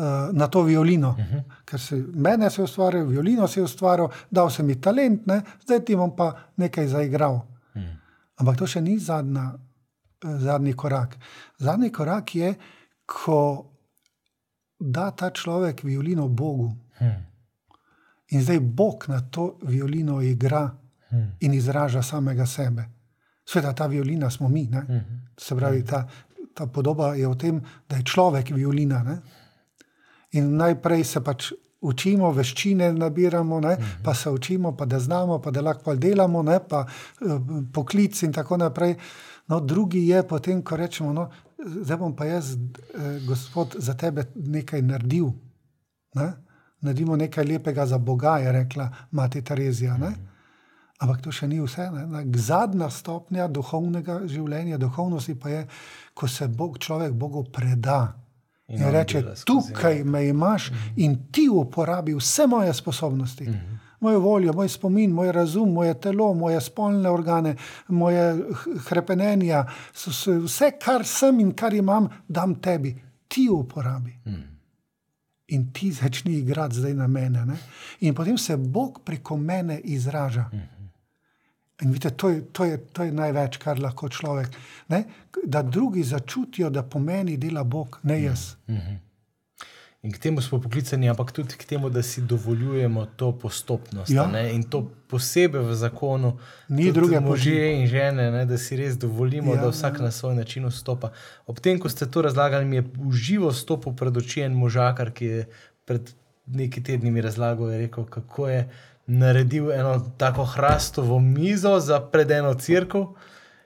[0.00, 1.08] Eh, na to violino.
[1.08, 1.42] Uh -huh.
[1.64, 5.42] Ker si mene si ustvaril, violino si ustvaril, dal si mi talent, ne?
[5.62, 7.34] zdaj ti bom pa nekaj zaigral.
[7.34, 7.42] Uh
[7.82, 7.96] -huh.
[8.36, 9.52] Ampak to še ni zadnja,
[10.24, 11.18] eh, zadnji korak.
[11.58, 12.54] Zadnji korak je,
[13.06, 13.66] ko
[14.78, 16.76] da ta človek violino Bogu.
[16.98, 17.04] Hm.
[18.28, 20.70] In zdaj Bog na to violino igra
[21.08, 21.16] Hm.
[21.40, 22.84] in izraža samega sebe.
[23.44, 24.66] Sveda ta violina smo mi.
[24.66, 24.80] Ne?
[24.80, 25.16] Mhm.
[25.38, 26.08] Se pravi, ta,
[26.54, 29.02] ta podoba je v tem, da je človek violina.
[29.02, 29.18] Ne?
[30.32, 33.76] In najprej se pač učimo, veščine nabiramo, ne?
[34.04, 36.60] pa se učimo, pa da znamo, pa da lahko delamo, ne?
[36.68, 37.38] pa eh,
[37.72, 38.96] poklic in tako naprej.
[39.48, 44.28] No, drugi je potem, ko rečemo, no, zdaj bom pa jaz, eh, gospod, za tebe
[44.34, 45.32] nekaj naredil.
[46.14, 46.32] Ne?
[46.80, 49.96] Naredimo nekaj lepega za Boga, je rekla mati Terezija.
[49.98, 50.12] Ne?
[51.00, 51.88] Ampak to še ni vse.
[51.92, 52.24] Ne?
[52.36, 55.66] Zadnja stopnja duhovnega življenja, duhovnosti pa je,
[56.14, 58.02] ko se Bog, človek Bogu preda.
[58.70, 60.66] In In reče, tukaj me imaš
[60.96, 63.48] in ti uporabi vse moje sposobnosti.
[64.00, 67.56] Mojo voljo, moj spomin, moj razum, moje telo, moje spolne organe,
[67.88, 68.36] moje
[69.94, 72.94] s- vse, kar sem in kar imam, dam tebi,
[73.28, 74.16] ti uporabi.
[75.48, 77.46] In ti začni igrati zdaj na mene.
[77.46, 77.56] Ne?
[78.00, 80.50] In potem se Bog preko mene izraža.
[81.82, 84.56] In vidite, to, je, to, je, to je največ, kar lahko človek.
[84.88, 85.04] Ne?
[85.44, 88.52] Da drugi začutijo, da po meni dela Bog, ne jaz.
[90.02, 94.10] In k temu smo poklicani, ampak tudi k temu, da si dovoljujemo to postopnost.
[94.10, 94.24] Ja.
[94.32, 94.48] Ja.
[94.48, 99.54] In to posebej v zakonu, Ni druge možje in žene, ne, da si res dovolimo,
[99.54, 100.04] Ja, da vsak ja.
[100.08, 101.12] na svoj način vstopa.
[101.46, 105.12] Ob tem, ko ste to razlagali, mi je v živo stopil pred oči en možakar,
[105.12, 105.44] ki je
[105.84, 106.12] pred
[106.46, 108.68] nekaj tedni mi razlagal, je rekel, kako je
[109.10, 113.14] naredil eno tako hrastovo mizo za pred eno crkvo.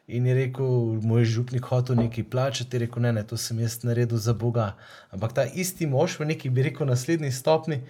[0.06, 0.66] In je rekel,
[1.02, 4.74] moj župnik hotel nekaj plačati, je rekel, ne, ne, to sem jaz naredil za Boga.
[5.10, 7.80] Ampak ta isti mož v neki, bi rekel, naslednji stopni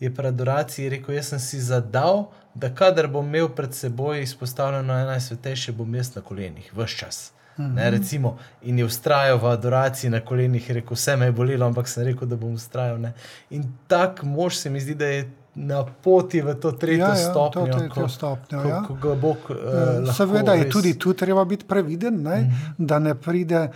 [0.00, 4.94] je pri adoraciji rekel: Jaz sem si zadal, da kadar bom imel pred seboj izpostavljeno
[5.04, 7.32] najsvetejše, bom jaz na kolenih, vse čas.
[7.56, 11.88] Ne, recimo, in je ustrajal v adoraciji na kolenih, rekel: Vse me je bolelo, ampak
[11.88, 13.00] sem rekel, da bom ustrajal.
[13.00, 13.12] Ne.
[13.50, 17.16] In tak mož se mi zdi, da je na poti v to tretjo Ja, ja,
[17.24, 17.66] stopnjo.
[17.66, 18.82] to tretjo ko- stopnjo, ko, ja.
[18.82, 19.56] ko ga Bog, uh,
[19.98, 22.38] lahko Seveda je res- tudi tu treba biti previden, ne,
[22.78, 23.68] da ne pride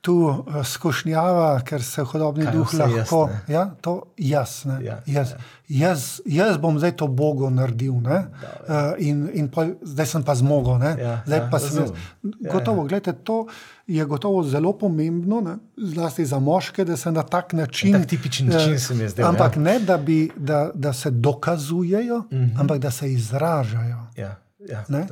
[0.00, 0.14] tu
[0.46, 3.26] eh, skušnjava, ker se hudobni Kaj duh jaz, lahko.
[3.26, 3.40] ne?
[3.48, 5.34] Ja, to jaz, ne, Ja, jaz,
[5.68, 7.94] jaz, jaz bom zdaj to Bogu naredil.
[7.96, 8.20] Ne,
[8.68, 10.78] uh, in, in pol, zdaj sem pa zmogel.
[10.78, 11.90] Ne, Ja, zdaj ja, pa sem jaz.
[12.22, 13.46] Ja, Gotovo, gledajte, to
[13.86, 17.92] je gotovo zelo pomembno, ne, zlasti za moške, da se na tak način.
[17.92, 19.62] Tak tipičen način eh, se mi zdel, Ampak ja.
[19.62, 22.60] ne, da, bi, da, da se dokazujejo, mm -hmm.
[22.60, 24.36] ampak da se izražajo Ja,
[24.68, 25.06] ja, ne,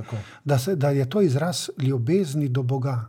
[0.45, 3.05] da, se, da je to izraz ljubezni do Boga.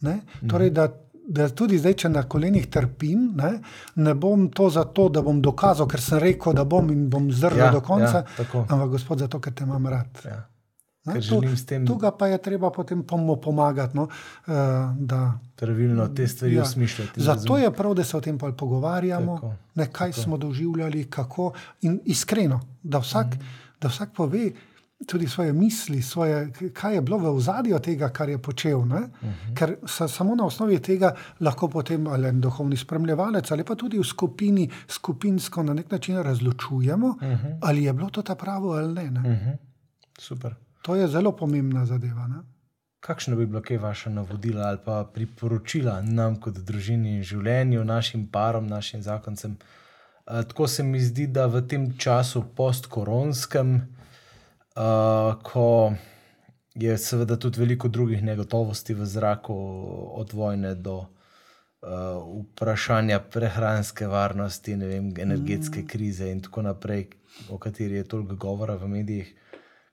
[0.00, 0.88] Ne, torej, da,
[1.28, 3.58] da tudi zdaj, če na kolenih trpim, ne,
[3.94, 7.66] ne bom to zato, da bom dokazal, ker sem rekel, da bom in bom zdržal
[7.66, 8.66] Ja, do konca, ja, tako.
[8.68, 10.22] ampak Gospod, zato, ker te imam rad.
[10.24, 10.44] Ja.
[11.06, 13.02] Ne, s tem Tu ga pa je treba potem
[13.42, 13.96] pomagati.
[13.96, 14.08] No,
[14.46, 14.52] eh,
[14.98, 16.62] da, pravilno te stvari Ja.
[16.62, 17.20] osmišljati.
[17.20, 17.64] Zato razumeti.
[17.64, 20.22] je prav, da se o tem pogovarjamo, Tako, ne, kaj tako.
[20.22, 21.52] smo doživljali, kako
[21.82, 23.40] in iskreno, da vsak, mm.
[23.80, 24.50] da vsak pove
[25.06, 28.80] tudi svoje misli, svoje, kaj je bilo v ozadju tega, kar je počel.
[28.80, 29.54] Mm -hmm.
[29.54, 33.98] Ker sa, samo na osnovi tega lahko potem ali en duhovni spremljevalec ali pa tudi
[33.98, 37.58] v skupini skupinsko na nek način razločujemo, mm -hmm.
[37.62, 39.10] ali je bilo to ta pravo ali ne.
[39.10, 39.20] ne.
[39.20, 39.32] Mm.
[39.32, 39.50] Mhm.
[40.18, 40.54] Super.
[40.86, 42.28] To je zelo pomembna zadeva.
[42.30, 42.44] Ne?
[43.02, 48.28] Kakšno bi bilo kaj vaše navodila ali pa priporočila nam, kot družini in življenju, našim
[48.30, 49.56] parom, našim zakoncem?
[50.26, 53.74] Uh, tako se mi zdi, da v tem času postkoronskem,
[54.76, 55.94] uh, ko
[56.74, 59.56] je seveda tudi veliko drugih negotovosti v zraku,
[60.22, 61.08] od vojne do uh,
[62.44, 65.86] vprašanja prehranske varnosti, vem, energetske mm.
[65.90, 67.08] krize in tako naprej,
[67.50, 69.34] o kateri je toliko govora v medijih.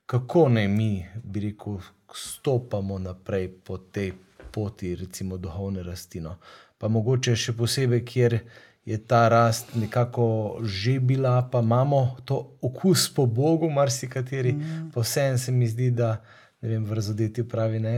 [0.05, 1.79] Kako naj mi, bi rekel,
[2.13, 4.13] stopamo naprej po tej
[4.51, 6.21] poti, recimo duhovne rasti.
[6.21, 6.37] No?
[6.77, 8.37] Pa mogoče še posebej, kjer
[8.85, 14.89] je ta rast nekako že bila, pa imamo to okus po Bogu, marsikateri, mm.
[14.93, 16.17] pa vseeno se mi zdi, da
[16.61, 17.93] ne vem, v razodetju pravi, ne,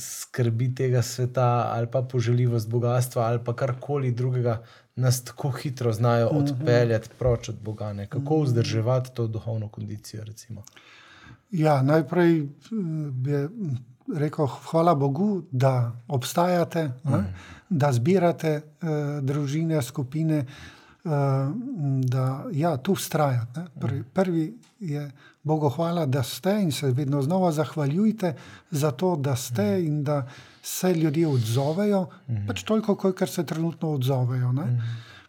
[0.00, 4.62] skrbi tega sveta ali pa poželjivost bogatstva ali pa karkoli drugega,
[4.96, 7.92] nas tako hitro znajo odpeljati proč od Boga.
[7.92, 8.06] Ne.
[8.06, 10.24] Kako vzdrževati to duhovno kondicijo?
[10.24, 10.64] Recimo?
[11.50, 12.48] Ja, najprej eh,
[13.10, 13.48] bi
[14.14, 17.24] rekel, hvala Bogu, da obstajate, mm.
[17.68, 18.88] da zbirate uh,
[19.22, 20.44] družine, skupine,
[21.04, 21.10] uh,
[22.06, 23.64] da ja, tu ustrajate.
[23.80, 24.44] Prvi, prvi
[24.80, 25.10] je
[25.42, 28.34] Bogu hvala, da ste in se vedno znova zahvaljujte
[28.70, 30.28] za to, da ste in da
[30.62, 32.46] se ljudje odzovejo, mm.
[32.46, 34.52] pač toliko, kolikor se trenutno odzovejo.
[34.52, 34.80] Ne?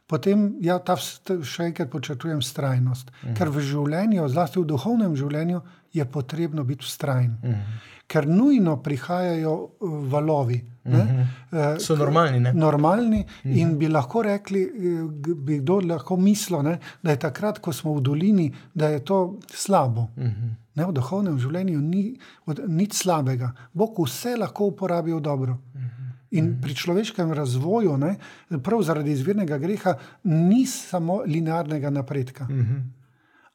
[0.08, 3.12] Potem, ja, ta, še enkrat počrtujem strajnost.
[3.24, 3.34] Mm.
[3.36, 5.62] Ker v življenju, zlasti v duhovnem življenju,
[5.98, 7.38] je potrebno biti vztrajen.
[7.44, 7.80] Mm.
[8.08, 10.62] Ker nujno prihajajo uh, valovi.
[10.86, 11.80] Mm -hmm.
[11.80, 12.54] So normalni, ne?
[12.54, 13.58] Normalni mm -hmm.
[13.58, 17.94] in bi lahko rekli, eh, bi kdo lahko mislil, ne, da je takrat, ko smo
[17.94, 20.08] v dolini, da je to slabo.
[20.18, 20.50] Mm -hmm.
[20.76, 23.52] ne, v duhovnem življenju ni od, nič slabega.
[23.74, 25.54] Bog vse lahko uporabi v dobro.
[25.54, 25.88] Mm -hmm.
[26.32, 28.16] In pri človeškem razvoju, ne,
[28.64, 29.94] prav zaradi izvirnega greha,
[30.24, 32.44] ni samo linearnega napredka.
[32.50, 32.82] Mm -hmm.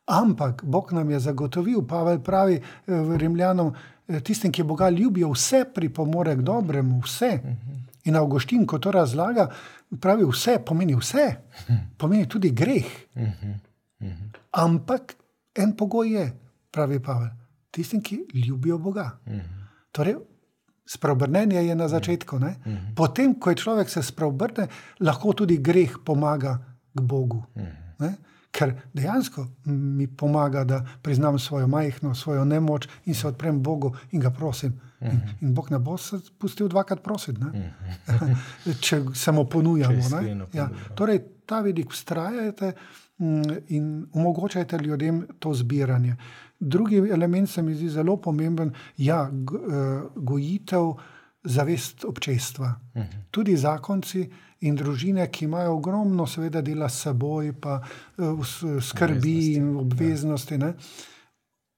[0.07, 3.73] Ampak Bog nam je zagotovil, Pavel pravi eh, v Rimljanom,
[4.09, 7.33] eh, tistim, ki Boga ljubijo, vse pripomore k dobremu, vse.
[8.05, 9.47] In Avgoštin, ko to razlaga,
[10.01, 11.29] pravi vse, pomeni vse,
[11.99, 12.89] pomeni tudi greh.
[14.59, 15.15] Ampak
[15.55, 16.27] en pogoj je,
[16.71, 17.31] pravi Pavel,
[17.71, 19.11] tistim, ki ljubijo Boga.
[19.93, 20.19] Torej,
[20.93, 22.39] Spreobrnenje je na začetku.
[22.39, 22.57] Ne?
[22.97, 24.67] Potem, ko je človek se spreobrne,
[25.01, 26.59] lahko tudi greh pomaga
[26.93, 27.39] k Bogu.
[28.03, 28.11] Ne?
[28.53, 34.21] Ker dejansko mi pomaga, da priznam svojo majhno, svojo nemoč in se odprem Bogu in
[34.21, 34.81] ga prosim.
[35.01, 37.73] In, in Bog ne bo se pustil dvakrat prositi, ne?
[38.87, 39.97] če se mu ponujamo.
[39.97, 40.69] Če Ja.
[40.95, 42.73] Torej, ta vidik ustrajajte
[43.19, 46.17] mm, in omogočajte ljudem to zbiranje.
[46.61, 50.93] Drugi element se mi zdi zelo pomemben, ja, eh, gojitev
[51.45, 52.75] zavest občestva.
[53.31, 54.31] Tudi zakonci
[54.61, 57.81] in družine, ki imajo ogromno, seveda, dela s seboj, pa
[58.43, 60.59] s- skrbi in obveznosti.
[60.59, 60.75] Ne,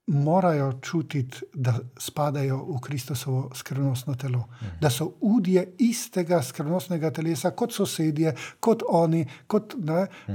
[0.06, 4.44] morajo čutiti, da spadajo v Kristusovo skrivnostno telo,
[4.80, 10.34] da so udje istega skrivnostnega telesa, kot sosedje, kot oni, kot ne, eh,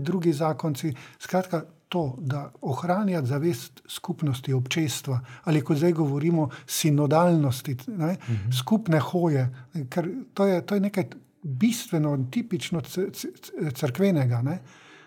[0.00, 0.94] drugi zakonci.
[1.18, 8.14] Skratka, to, da ohranja zavest skupnosti, občestva, ali kot zdaj govorimo, sinodalnosti, ne,
[8.58, 9.44] skupne hoje,
[9.92, 11.10] ker to je, to je nekaj
[11.42, 13.28] bistveno, tipično c- c-
[13.74, 14.42] crkvenega.
[14.42, 14.58] Ne.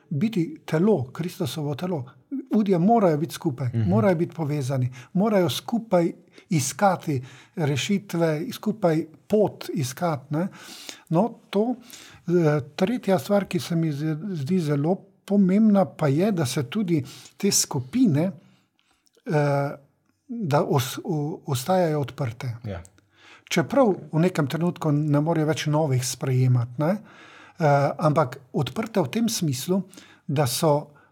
[0.10, 2.04] biti telo, Kristusovo telo.
[2.54, 3.88] Ljudje morajo biti skupaj, uh -huh.
[3.90, 6.12] morajo biti povezani, morajo skupaj
[6.50, 7.22] iskati
[7.56, 10.34] rešitve, skupaj pot iskati.
[10.34, 10.48] Ne?
[11.10, 11.76] No, to,
[12.28, 13.92] eh, tretja stvar, ki se mi
[14.36, 17.03] zdi zelo pomembna, pa je, da se tudi
[17.38, 18.32] te skupine.
[19.26, 19.76] Eh,
[20.28, 22.55] da os, o, ostajajo odprte.
[22.65, 22.80] Ja.
[23.49, 26.95] Čeprav v nekem trenutku ne morejo več novih sprejemati, ne?
[27.55, 29.78] Uh, ampak odprte v tem smislu,
[30.28, 30.71] da, so,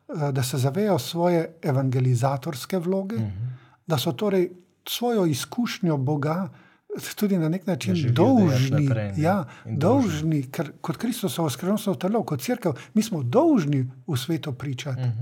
[0.09, 3.29] uh, da se zavedajo svoje evangelizatorske vloge, uh Mhm.
[3.29, 3.77] -huh.
[3.87, 4.49] da so torej
[4.87, 6.49] svojo izkušnjo Boga
[7.15, 8.85] tudi na nek način živijo, dolžni.
[8.85, 9.23] naprej, ne.
[9.23, 14.53] ja, In dolžni, ker kot Kristusovo skrivnostno telo, kot crkva, mi smo dolžni v svetu
[14.53, 15.01] pričati.
[15.01, 15.19] Uh Mhm.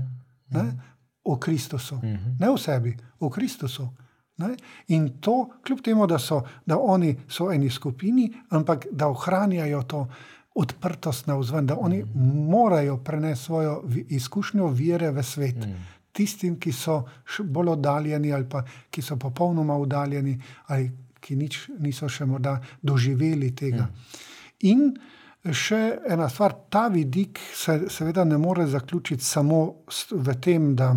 [0.50, 0.62] -huh.
[0.64, 0.78] ne?
[1.24, 2.36] O Kristusu, uh -huh.
[2.40, 3.88] ne o sebi, o Kristusu.
[4.36, 4.56] Ne?
[4.88, 10.08] In to, kljub temu, da so da oni so eni skupini, ampak da ohranjajo to
[10.54, 12.04] odprtost na vzven, da oni
[12.48, 15.56] morajo prenesti svojo izkušnjo vere v svet.
[16.12, 17.04] Tistim, ki so
[17.40, 20.90] bolj oddaljeni, ali pa ki so popolnoma oddaljeni, ali
[21.22, 23.86] ki nič niso še morda doživeli tega.
[24.68, 24.90] In
[25.42, 29.64] še ena stvar, ta vidik se seveda ne more zaključiti samo
[30.10, 30.94] v tem, da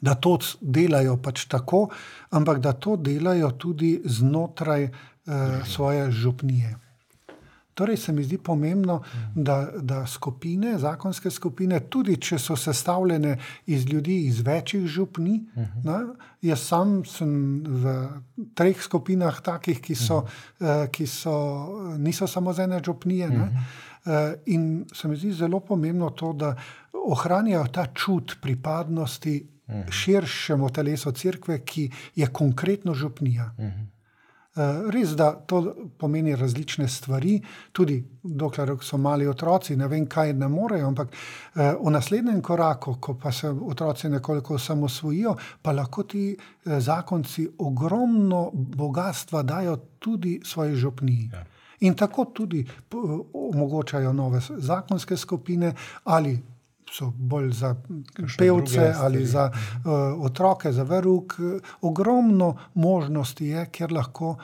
[0.00, 1.88] da to delajo pač tako,
[2.30, 4.92] ampak da to delajo tudi znotraj eh,
[5.64, 6.85] svoje župnije.
[7.76, 9.02] Torej se mi zdi pomembno,
[9.34, 13.34] da, da skupine, zakonske skupine, tudi če so sestavljene
[13.66, 15.34] iz ljudi iz večjih župni,
[15.84, 15.96] ne,
[16.48, 17.34] jaz sam sem
[17.66, 17.96] v
[18.56, 20.22] treh skupinah takih, ki, so,
[20.60, 21.34] eh, ki so,
[22.00, 23.28] niso samo z ene župnije.
[23.30, 26.54] Ne, eh, in se mi zdi zelo pomembno to, da
[26.96, 29.36] ohranjajo ta čut pripadnosti
[29.90, 33.50] širšemu telesu cerkve, ki je konkretno župnija.
[33.58, 33.95] Eh,
[34.56, 37.34] Res, da to pomeni različne stvari,
[37.72, 42.94] tudi dokler so mali otroci, ne vem, kaj ne morejo, ampak eh, v naslednjem koraku,
[43.00, 50.40] ko pa se otroci nekoliko osamosvojijo, pa lahko ti eh, zakonci ogromno bogatstva dajo tudi
[50.44, 51.30] svoji župniji.
[51.32, 51.44] Ja.
[51.80, 52.64] In tako tudi
[53.32, 56.38] omogočajo nove zakonske skupine ali
[56.92, 57.74] so bolj za
[58.38, 61.34] pevce ali za uh, otroke, za verug.
[61.80, 64.36] Ogromno možnosti je, kjer lahko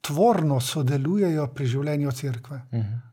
[0.00, 2.60] tvorno sodelujejo pri življenju cerkve.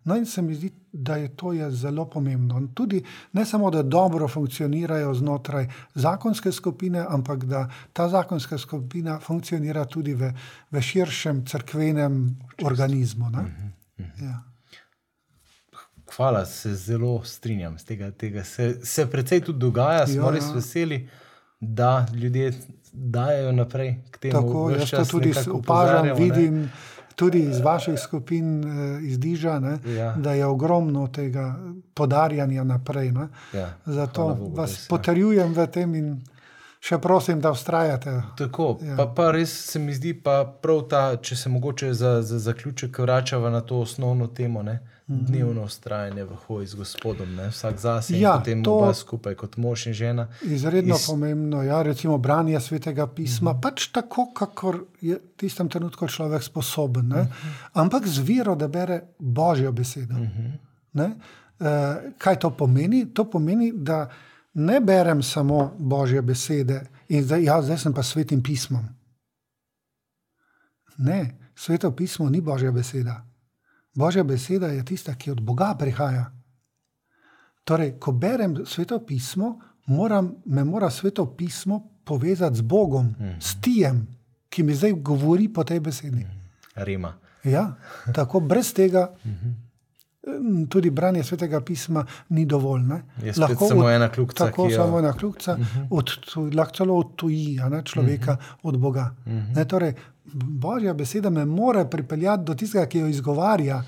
[0.06, 2.62] No, in se mi zdi, da je to je zelo pomembno.
[2.74, 3.02] Tudi
[3.34, 10.14] ne samo, da dobro funkcionirajo znotraj zakonske skupine, ampak da ta zakonska skupina funkcionira tudi
[10.14, 10.32] v,
[10.72, 12.20] v širšem cerkvenem
[12.64, 13.30] organizmu.
[13.30, 13.48] ne.
[14.22, 14.44] Ja.
[16.16, 18.12] Hvala, se zelo strinjam s tega.
[18.14, 18.44] tega.
[18.44, 20.54] Se, se precej tudi dogaja, smo Ja, res ja.
[20.54, 21.10] veseli,
[21.60, 22.54] da ljudje
[22.94, 24.34] dajo naprej k temu.
[24.34, 26.26] Tako, jaz to tudi opažam, opozarjamo, ne.
[26.26, 26.72] vidim
[27.16, 28.70] tudi iz vaših skupin, eh,
[29.04, 30.14] iz Diža, ne, Ja.
[30.14, 31.56] da je ogromno tega
[31.94, 33.12] podarjanja naprej.
[33.12, 33.28] Ne.
[33.54, 34.90] Ja, Zato Bogu, vas res, ja.
[34.90, 36.22] potrjujem v tem in
[36.82, 38.22] še prosim, da ustrajate.
[38.38, 38.88] Tako, Ja.
[38.88, 38.96] ja.
[38.98, 43.00] pa, pa res se mi zdi, pa prav ta, če se mogoče za, za zaključek
[43.00, 44.74] vračava na to osnovno temo, ne?
[44.74, 44.95] Mhm.
[45.08, 47.50] Dnevno ustrajanje v hoji z Gospodom, ne?
[47.50, 50.28] vsak zase Ja, in potem to- oba skupaj kot mož in žena.
[50.42, 53.62] Izredno Iz- pomembno ja, recimo, branje svetega pisma, mm -hmm.
[53.62, 57.28] pač tako, kakor je v tistem trenutku človek sposoben, mm -hmm.
[57.74, 60.14] ampak z vero, da bere Božjo besedo.
[60.14, 60.30] Mm
[60.94, 61.12] -hmm.
[61.60, 63.14] uh, kaj to pomeni?
[63.14, 64.10] To pomeni, da
[64.54, 68.86] ne berem samo Božje besede in zdaj, ja, zdaj sem pa svetim pismom.
[70.98, 73.26] Ne, sveto pismo ni Božja beseda.
[73.96, 76.32] Božja beseda je tista, ki od Boga prihaja.
[77.64, 83.36] Torej, ko berem sveto pismo, moram, me mora sveto pismo povezati z Bogom, mm -hmm.
[83.40, 84.08] s Tijem,
[84.50, 86.28] ki mi zdaj govori po tej besedi.
[86.76, 87.14] Rima.
[87.44, 87.76] Ja,
[88.14, 89.16] tako brez tega.
[89.26, 89.65] mm,
[90.70, 92.82] Tudi branje svetega pisma ni dovolj.
[92.82, 93.04] ne.
[93.24, 95.88] Je spet samo ena kljukica, Tako jo- samo ena kljukica, uh -huh.
[95.90, 96.10] od,
[96.54, 98.56] lahko celo odtuji ne, človeka uh -huh.
[98.64, 99.16] od Boga.
[99.26, 99.56] Uh -huh.
[99.56, 99.94] ne, torej,
[100.34, 103.84] Božja beseda me mora pripeljati do tistega, ki jo izgovarja,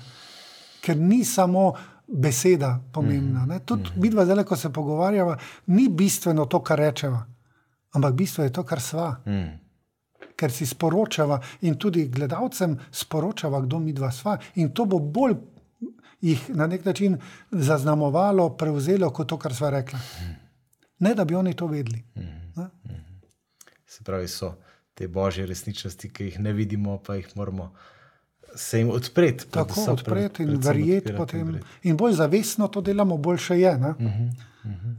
[0.80, 1.72] ker ni samo
[2.08, 3.46] beseda pomembna.
[3.46, 3.58] ne.
[3.58, 4.00] Tudi uh -huh.
[4.02, 5.36] mi dva zdaj, ko se pogovarjava,
[5.66, 7.26] ni bistveno to, kar rečeva,
[7.92, 9.58] ampak bistvo je to, kar sva Mm.
[10.36, 14.38] ker si sporočava in tudi gledalcem sporočava, kdo mi dva sva.
[14.54, 15.34] In to bo bolj
[16.20, 17.18] jih na nek način
[17.50, 19.98] zaznamovalo, prevzelo kot to, kar sva rekla.
[20.98, 22.02] Ne, da bi oni to vedeli.
[22.14, 22.68] Ne?
[23.86, 24.54] Se pravi, so
[24.94, 27.72] te božje resničnosti, ki jih ne vidimo, pa jih moramo
[28.54, 29.46] se jim odpreti.
[29.50, 31.60] Tako predvsem- odpreti in verjeti in potem.
[31.82, 33.74] In bolj zavestno to delamo, boljše je.
[33.74, 34.30] Uh -huh.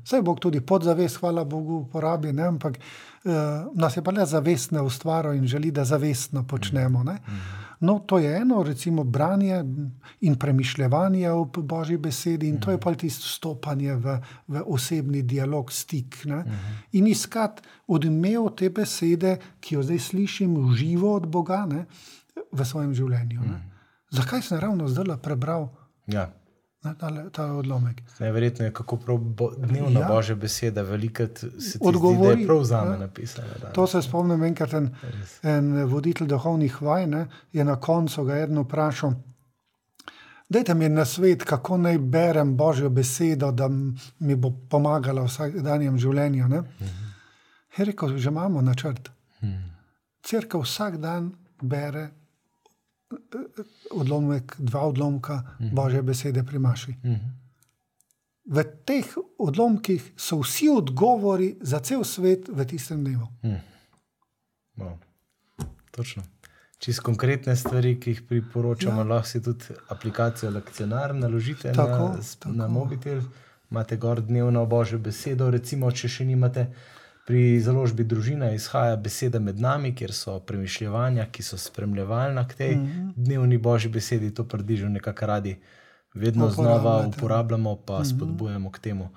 [0.03, 2.43] Vse Bog tudi podzavest, hvala Bogu, uporabi, ne?
[2.43, 2.83] ampak uh,
[3.73, 7.03] nas je pa le zavestno ustvaril in želi, da zavestno počnemo.
[7.03, 7.17] Ne?
[7.79, 9.63] No, to je eno, recimo, branje
[10.21, 15.71] in premišljanje o Božji besedi, in to je pa tisto stopanje v, v osebni dialog,
[15.71, 16.25] stik.
[16.25, 16.43] Ne?
[16.91, 21.85] In iskati odmev te besede, ki jo zdaj slišim v živo od Boga ne?
[22.51, 23.41] v svojem življenju.
[23.41, 23.61] Ne?
[24.11, 25.69] Zakaj sem ravno zdaj prebral
[26.09, 26.29] Ja.
[26.83, 28.01] Ne, ta, ta odlomek?
[28.19, 30.07] Neverjetno je, kako prav bo, dnevna Ja.
[30.07, 30.07] ja.
[30.07, 32.97] božja beseda velikrat se zdi, Odgovori, je prav za me ja.
[32.97, 33.47] napisana.
[33.61, 33.71] Da.
[33.71, 35.39] To se spomnim, enkrat en, Res.
[35.43, 39.13] en voditelj duhovnih vaj ne, je na koncu ga eno vprašal.
[40.49, 43.67] Dajte mi na svet, kako naj berem Božjo besedo, da
[44.19, 46.47] mi bo pomagala v vsakdanjem življenju.
[46.47, 46.63] Ne?
[47.77, 49.11] Je rekel, že imamo načrt.
[50.25, 52.18] Cerkev vsak dan bere eh, eh,
[53.91, 56.95] odlomek, dva odlomka Božje besede pri Maši.
[58.45, 59.05] V teh
[59.37, 63.27] odlomkih so vsi odgovori za cel svet v tistem dnevu.
[64.75, 64.97] No.
[65.91, 66.23] Točno.
[66.79, 69.07] Čisto konkretne stvari, ki jih priporočamo, Ja.
[69.07, 72.55] lahko si tudi aplikacijo Lekcionar naložite Tako, na, tako.
[72.55, 73.21] na mobitel,
[73.71, 75.49] imate gor dnevno božjo besedo.
[75.51, 76.71] Recimo, če še nimate,
[77.29, 82.71] pri založbi Družina izhaja beseda med nami, kjer so premišljanja, ki so spremljevalna k tej
[82.75, 82.85] mm.
[82.85, 83.11] -hmm.
[83.15, 85.59] dnevni božji besedi, to prdižo nekako radi
[86.13, 88.15] vedno znova uporabljamo, pa mm -hmm.
[88.15, 89.09] spodbujamo k temu.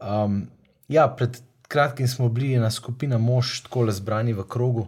[0.00, 0.46] Um,
[0.88, 4.86] ja, pred kratkim smo bili ena skupina mož, tako le zbrani v krogu,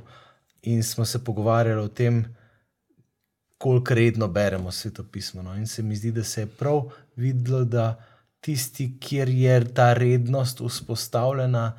[0.62, 2.24] in smo se pogovarjali o tem,
[3.58, 5.42] koliko redno beremo svetopismo.
[5.42, 5.56] No?
[5.56, 6.82] In se mi zdi, da se je prav
[7.16, 8.04] videlo, da
[8.40, 11.72] tisti, kjer je ta rednost vzpostavljena,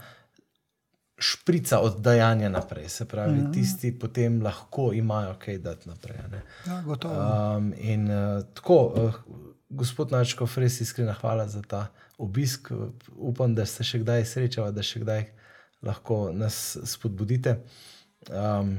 [1.17, 2.89] šprica od dajanja naprej.
[2.89, 3.53] Se pravi, mm -hmm.
[3.53, 6.17] tisti potem lahko imajo kaj dati naprej.
[6.67, 7.57] Ja, gotovo.
[7.57, 9.13] Um, in uh, tako, uh,
[9.69, 11.87] gospod Načko, res iskrena hvala za ta
[12.17, 12.71] obisk.
[13.15, 15.25] Upam, da ste še kdaj srečali, da še kdaj
[15.81, 17.57] lahko nas spodbudite.
[18.29, 18.77] Um,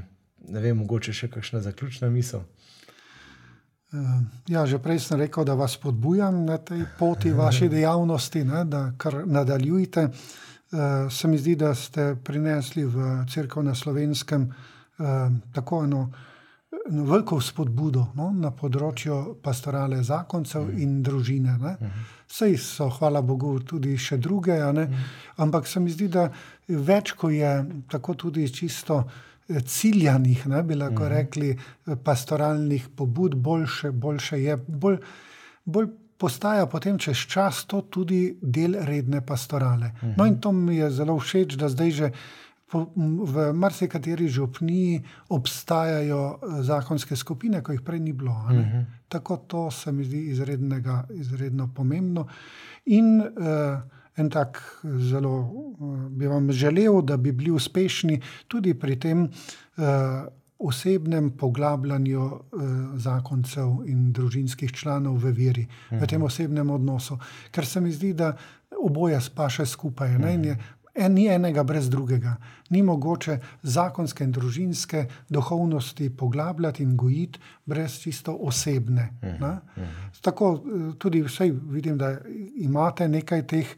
[0.49, 2.41] ne vem, mogoče še kakšna zaključna misel.
[3.93, 8.64] Eh, Ja, že prej sem rekel, da vas podbujam na tej poti vaše dejavnosti, ne,
[8.64, 10.01] da kar nadaljujete.
[10.01, 10.11] Eh,
[11.11, 14.43] Se mi zdi, da ste prinesli v crkvo na slovenskem
[14.99, 15.05] eh,
[15.53, 16.11] tako eno,
[16.91, 21.57] eno veliko spodbudo no, na področju pastorale zakoncev in družine.
[21.62, 21.93] Ne.
[22.29, 24.85] Sej so, hvala Bogu, tudi še druge, ne,
[25.41, 26.27] ampak se mi zdi, da
[26.69, 27.53] več, ko je
[27.89, 34.59] tako tudi čisto eh, ciljanih, ne, bi lahko rekli, eh, pastoralnih pobud, boljše, boljše je.
[34.69, 35.01] Bolj,
[35.64, 35.89] bolj
[36.19, 39.93] postaja potem čez čas to tudi del redne pastorale.
[40.16, 42.11] No, in to mi je zelo všeč, da zdaj že
[42.69, 42.85] po,
[43.25, 48.35] v marsikateri župniji obstajajo eh, zakonske skupine, ko jih prej ni bilo.
[48.35, 48.87] a ne.
[49.09, 52.27] Tako to se mi zdi izrednega, izredno pomembno.
[52.93, 53.81] In uh,
[54.16, 59.85] en tak zelo uh, bi vam želel, da bi bili uspešni tudi pri tem uh,
[60.59, 62.40] osebnem poglabljanju uh,
[62.98, 67.18] zakoncev in družinskih članov v veri, v tem osebnem odnosu.
[67.50, 68.32] Ker se mi zdi, da
[68.84, 70.18] oboje spaše skupaj.
[70.18, 70.34] Ne?
[70.34, 70.59] In je
[70.98, 72.34] En, ni enega brez drugega.
[72.70, 79.09] Ni mogoče zakonske in družinske duhovnosti poglabljati in gojiti brez čisto osebne.
[79.22, 79.52] ne.
[80.20, 82.16] Tako eh, tudi vsej vidim, da
[82.56, 83.76] imate nekaj teh,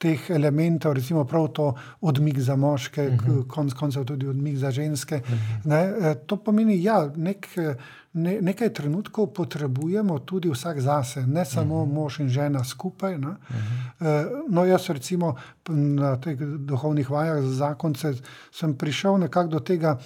[0.00, 3.46] teh elementov, recimo prav to odmik za moške, uh -huh.
[3.48, 5.16] konec koncev tudi odmik za ženske.
[5.16, 5.66] Uh -huh.
[5.66, 7.74] ne, eh, to pomeni, da ja, nek, eh,
[8.12, 11.92] ne, nekaj trenutkov potrebujemo tudi vsak zase, ne samo uh -huh.
[11.92, 13.14] mož in žena skupaj.
[13.14, 14.44] Uh -huh.
[14.48, 15.34] No, jaz recimo
[15.68, 18.14] na teh duhovnih vajah za zakonce
[18.52, 19.98] sem prišel nekako do tega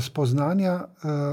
[0.00, 0.80] spoznanja,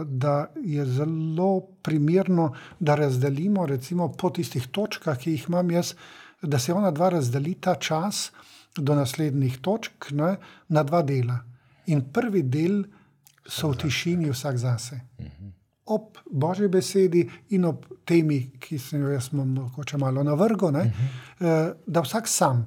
[0.06, 5.94] da je zelo primerno, da razdelimo recimo po tistih točkah, ki jih imam jaz,
[6.42, 8.32] da se ona dva razdelita čas
[8.78, 10.36] do naslednjih točk ne,
[10.68, 11.40] na dva dela.
[11.86, 12.84] In prvi del
[13.48, 15.00] so v tišini vsak zase.
[15.86, 20.94] Ob božji besedi in ob temi, ki sem jo jaz mogoče malo navrgel, ne,
[21.40, 21.74] -huh.
[21.88, 22.66] da vsak sam.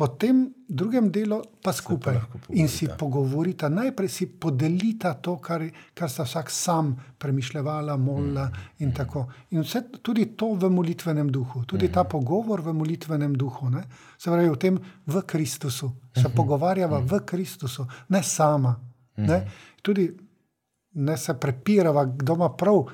[0.00, 2.14] Po tem drugem delu pa skupaj.
[2.14, 3.68] lahko in si pogovorita.
[3.68, 5.60] najprej si podelita to, kar,
[5.94, 9.26] kar sta vsak sam premišljala, molila in tako.
[9.50, 13.84] In vse tudi to v molitvenem duhu, tudi ta pogovor v molitvenem duhu, ne,
[14.16, 18.72] se pravi v tem v Kristusu, se pogovarjava v Kristusu, ne sama.
[19.16, 19.44] Ne,
[19.82, 20.08] tudi
[20.94, 22.86] ne se prepirava, kdo ima prav,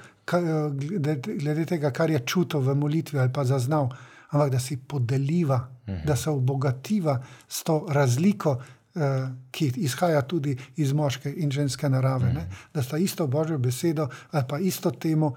[1.39, 3.89] glede tega, kar je čutil v molitvi ali pa zaznal,
[4.31, 5.61] ampak da si podeliva,
[6.05, 8.63] da se obogativa s to razliko,
[8.95, 12.33] eh, ki izhaja tudi iz moške in ženske narave.
[12.33, 12.49] Ne?
[12.75, 15.35] Da sta isto božjo besedo ali pa isto temo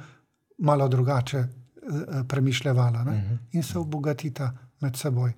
[0.57, 3.39] malo drugače eh, eh, premišljevala ne?
[3.51, 5.33] in se obogatita med seboj.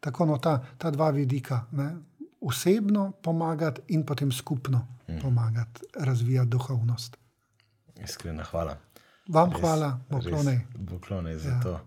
[0.00, 1.64] Tako no, ta, ta dva vidika.
[1.72, 1.96] Ne?
[2.40, 4.86] Osebno pomagati in potem skupno
[5.22, 7.16] pomagati razvijati duhovnost.
[8.04, 8.76] Iskrena hvala.
[9.28, 10.60] Vam res, hvala, poklonej.
[10.90, 11.60] Poklonej za ja.
[11.60, 11.80] to.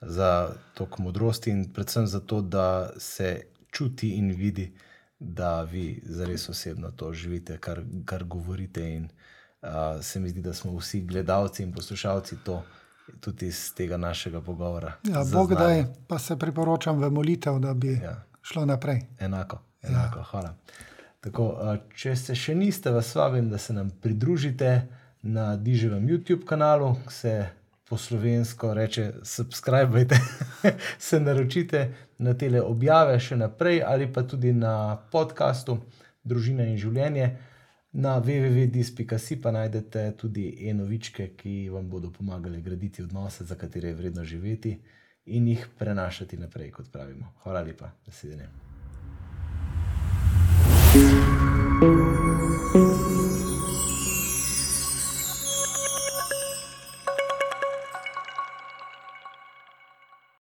[0.00, 4.72] Za to modrosti in predvsem za to, da se čuti in vidi,
[5.18, 8.94] da vi zares osebno to živite, kar, kar govorite.
[8.94, 9.08] In
[9.62, 9.68] uh,
[10.02, 12.62] se mi zdi, da smo vsi gledalci in poslušalci to
[13.20, 14.92] tudi iz tega našega pogovora.
[15.04, 18.22] Ja, Bog da pa se priporočam v molitev, da bi ja.
[18.42, 19.00] šlo naprej.
[19.18, 20.24] Enako, enako ja.
[20.24, 20.54] hvala.
[21.20, 21.46] Tako,
[21.94, 24.86] če se še niste, vas vabim, da se nam pridružite
[25.22, 27.46] na Diževem YouTube kanalu, se
[27.90, 30.18] po slovensko reče: subskrbite,
[30.98, 35.80] se naročite na te objave še naprej, ali pa tudi na podkastu
[36.22, 37.26] Družina in življenje.
[37.92, 43.98] Na www.dis.si pa najdete tudi e-novičke, ki vam bodo pomagali graditi odnose, za katere je
[43.98, 44.76] vredno živeti
[45.26, 47.32] in jih prenašati naprej, kot pravimo.
[47.42, 48.58] Hvala lepa, da se vidim.
[51.80, 52.29] thank you